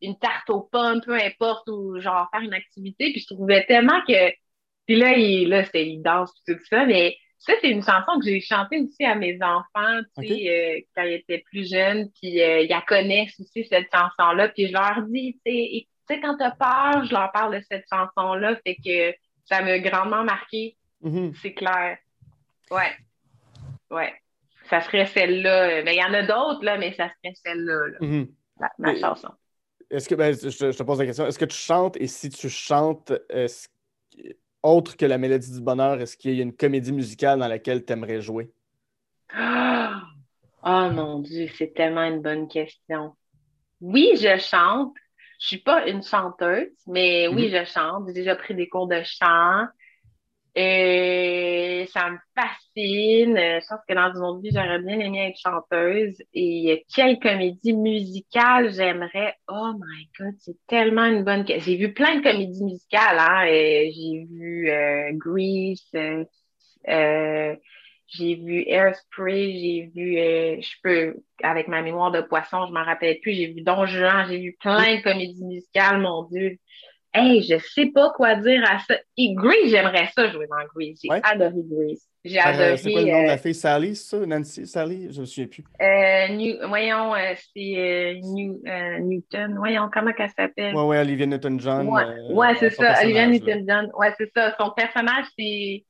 [0.00, 3.10] une tarte aux pommes, peu importe, ou genre faire une activité.
[3.12, 4.30] Puis je trouvais tellement que.
[4.86, 7.16] Puis là, il, là, c'était, il danse tout ça, mais
[7.46, 11.02] ça, c'est une chanson que j'ai chantée aussi à mes enfants, tu sais, euh, quand
[11.02, 15.38] ils étaient plus jeunes, puis euh, ils connaissent aussi cette chanson-là, puis je leur dis,
[15.44, 15.52] tu
[16.08, 19.14] sais, quand t'as peur, je leur parle de cette chanson-là, fait que
[19.44, 21.34] ça m'a grandement marqué, mm-hmm.
[21.42, 21.98] c'est clair.
[22.70, 22.92] Ouais,
[23.90, 24.14] ouais.
[24.70, 25.82] Ça serait celle-là.
[25.82, 28.28] Mais il y en a d'autres, là, mais ça serait celle-là, mm-hmm.
[28.78, 29.28] ma chanson.
[29.90, 32.48] Est-ce que, ben, je, te pose la question, est-ce que tu chantes et si tu
[32.48, 33.68] chantes, est-ce
[34.64, 37.84] autre que la Mélodie du Bonheur, est-ce qu'il y a une comédie musicale dans laquelle
[37.84, 38.50] tu aimerais jouer?
[40.66, 43.14] Oh mon Dieu, c'est tellement une bonne question.
[43.80, 44.94] Oui, je chante.
[45.38, 47.58] Je suis pas une chanteuse, mais oui, mhm.
[47.58, 48.04] je chante.
[48.06, 49.66] J'ai déjà pris des cours de chant.
[50.56, 53.36] Euh, ça me fascine.
[53.36, 56.16] Je pense que dans une autre vie, j'aurais bien aimé être chanteuse.
[56.32, 59.34] Et quelle comédie musicale j'aimerais?
[59.48, 61.44] Oh my God, c'est tellement une bonne.
[61.46, 63.18] J'ai vu plein de comédies musicales.
[63.18, 63.46] Hein.
[63.46, 65.90] J'ai vu euh, Grease,
[66.88, 67.56] euh,
[68.06, 70.14] j'ai vu Airspray, j'ai vu,
[70.62, 73.32] je peux, avec ma mémoire de poisson, je m'en rappelle plus.
[73.32, 76.58] J'ai vu Don Juan, j'ai vu plein de comédies musicales, mon Dieu.
[77.16, 78.96] Hey, je sais pas quoi dire à ça.
[79.16, 80.98] Et Grease, j'aimerais ça jouer dans Grease.
[81.00, 82.08] J'ai adoré Grease.
[82.24, 82.76] J'ai adoré.
[82.76, 83.54] C'est quoi le nom de la euh, fille?
[83.54, 84.26] Sally, ça?
[84.26, 85.12] Nancy, Sally?
[85.12, 85.62] Je me souviens plus.
[85.80, 89.54] Euh, voyons, euh, c'est Newton.
[89.58, 90.74] Voyons, comment elle s'appelle?
[90.74, 91.88] Ouais, ouais, Olivia Newton-John.
[92.30, 93.92] Ouais, c'est ça, Olivia Newton-John.
[93.96, 94.56] Ouais, c'est ça.
[94.58, 95.84] Son personnage, c'est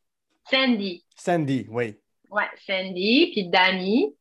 [0.51, 1.07] Sandy.
[1.16, 1.97] Sandy, oui.
[2.31, 4.14] Ouais, Sandy, puis Danny.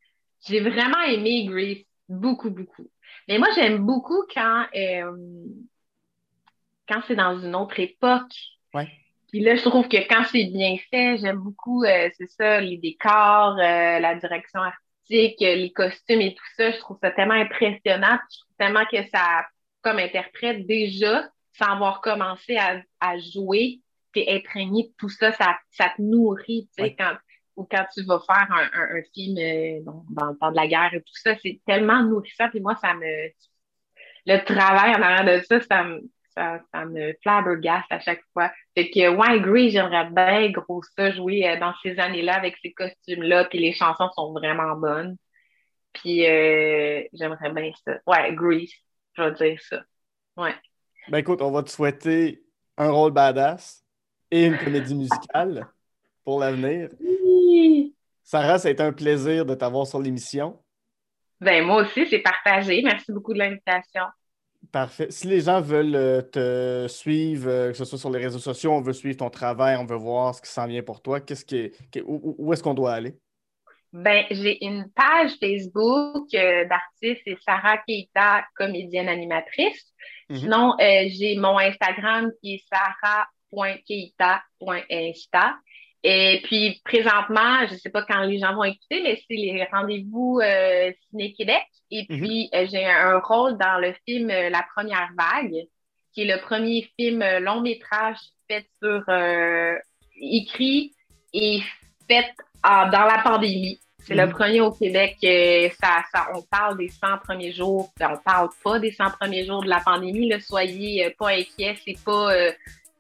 [0.48, 1.84] J'ai vraiment aimé Grease.
[2.08, 2.90] Beaucoup, beaucoup.
[3.28, 4.66] Mais moi, j'aime beaucoup quand
[6.88, 8.32] quand c'est dans une autre époque.
[8.74, 8.90] Ouais.
[9.34, 12.78] Puis là, je trouve que quand c'est bien fait, j'aime beaucoup, euh, c'est ça, les
[12.78, 16.72] décors, euh, la direction artistique, euh, les costumes et tout ça.
[16.72, 18.20] Je trouve ça tellement impressionnant.
[18.32, 19.46] Je trouve tellement que ça,
[19.82, 23.82] comme interprète déjà, sans avoir commencé à, à jouer,
[24.14, 27.16] t'es imprégné de tout ça, ça, ça te nourrit, tu sais, quand
[27.56, 29.36] ou quand tu vas faire un, un, film
[29.84, 32.50] dans le temps de la guerre et tout ça, c'est tellement nourrissant.
[32.50, 33.30] Puis moi, ça me.
[34.26, 36.02] Le travail en arrière de ça, ça me,
[36.34, 38.52] ça, ça me flabbergasse à chaque fois.
[38.76, 42.74] Fait que, ouais, Grey, j'aimerais bien gros ça jouer euh, dans ces années-là avec ces
[42.74, 45.18] costumes-là, puis les chansons sont vraiment bonnes.
[45.94, 47.94] Puis euh, j'aimerais bien ça.
[48.08, 48.74] Ouais, Grease,
[49.14, 49.82] je vais dire ça.
[50.38, 50.56] Ouais.
[51.10, 52.44] Ben écoute, on va te souhaiter
[52.78, 53.84] un rôle badass
[54.32, 55.68] et une comédie musicale
[56.24, 56.90] pour l'avenir.
[57.00, 57.96] Oui.
[58.24, 60.60] Sarah, ça a été un plaisir de t'avoir sur l'émission.
[61.40, 62.82] Ben moi aussi, c'est partagé.
[62.82, 64.04] Merci beaucoup de l'invitation.
[64.72, 65.12] Parfait.
[65.12, 68.72] Si les gens veulent euh, te suivre, euh, que ce soit sur les réseaux sociaux,
[68.72, 71.44] on veut suivre ton travail, on veut voir ce qui s'en vient pour toi, qu'est-ce
[71.44, 71.74] qui,
[72.06, 73.18] où, est-ce qu'on doit aller?
[73.92, 79.94] Ben, j'ai une page Facebook euh, d'artiste, c'est Sarah Keita, comédienne animatrice.
[80.30, 80.38] Mm-hmm.
[80.38, 85.58] Sinon, j'ai mon Instagram qui est sarah.keita.insta.
[86.04, 89.66] Et puis, présentement, je ne sais pas quand les gens vont écouter, mais c'est les
[89.72, 91.64] rendez-vous euh, Ciné-Québec.
[91.92, 92.20] Et mhm.
[92.20, 95.66] puis, euh, j'ai un rôle dans le film euh, La Première Vague,
[96.14, 98.18] qui est le premier film long métrage
[98.50, 99.04] fait sur,
[100.20, 100.94] écrit
[101.34, 101.62] et
[102.08, 102.30] fait
[102.64, 103.80] dans la pandémie.
[104.00, 104.34] C'est le mhm.
[104.34, 105.16] premier au Québec.
[105.82, 107.92] Ça, ça, on parle des 100 premiers jours.
[108.02, 110.30] On parle pas des 100 premiers jours de la pandémie.
[110.30, 111.78] Là, soyez pas inquiets.
[111.84, 112.32] C'est pas.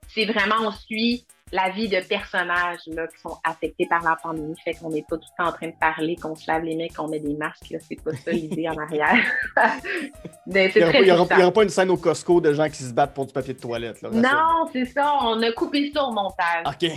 [0.08, 4.56] c'est vraiment, on suit la vie de personnages là, qui sont affectés par la pandémie.
[4.64, 6.76] Fait qu'on n'est pas tout le temps en train de parler, qu'on se lave les
[6.76, 7.76] mains, qu'on met des masques.
[7.80, 9.24] C'est pas ça l'idée en arrière.
[10.48, 13.34] il n'y aura, pas une scène au Costco de gens qui se battent pour du
[13.34, 14.02] papier de toilette.
[14.02, 15.14] Là, non, c'est ça.
[15.22, 16.66] On a coupé ça au montage.
[16.66, 16.90] OK.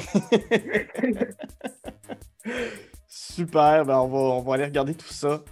[3.06, 3.84] Super.
[3.84, 5.42] Ben on, va, on va aller regarder tout ça.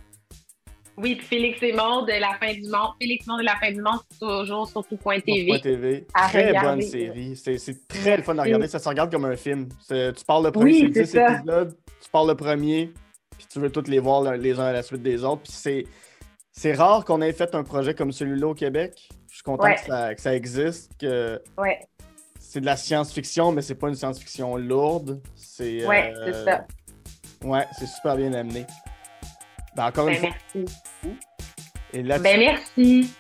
[0.97, 2.93] Oui, puis Félix et Maud de la fin du monde.
[3.01, 5.61] Félix Maud de la fin du monde, c'est toujours sur tout.tv.
[5.61, 6.07] TV.
[6.29, 7.37] Très bonne série.
[7.37, 8.69] C'est très le fun à regarder.
[8.69, 9.69] Ça se regarde comme un film.
[9.89, 12.93] Tu parles le premier, c'est 10 épisodes, tu parles le premier,
[13.37, 15.43] puis tu veux tous les voir les uns à la suite des autres.
[15.43, 15.87] Puis
[16.53, 19.09] c'est rare qu'on ait fait un projet comme celui-là au Québec.
[19.29, 20.93] Je suis content que, ça, que, ça, existe.
[21.01, 21.81] Que ouais.
[22.39, 25.21] C'est de la science-fiction, mais c'est pas une science-fiction lourde.
[25.35, 26.67] C'est ouais, c'est euh, ça.
[27.43, 28.65] Ouais, c'est super bien amené.
[29.77, 30.37] Ben, encore une ben, fois.
[30.55, 31.19] Merci.
[31.93, 33.15] Et là ben, merci.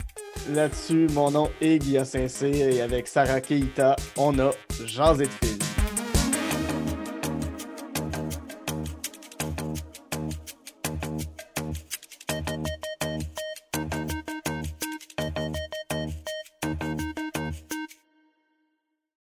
[0.51, 4.51] Là-dessus, mon nom est Guillaume saint et avec Sarah Keita, on a
[4.85, 5.25] Jean de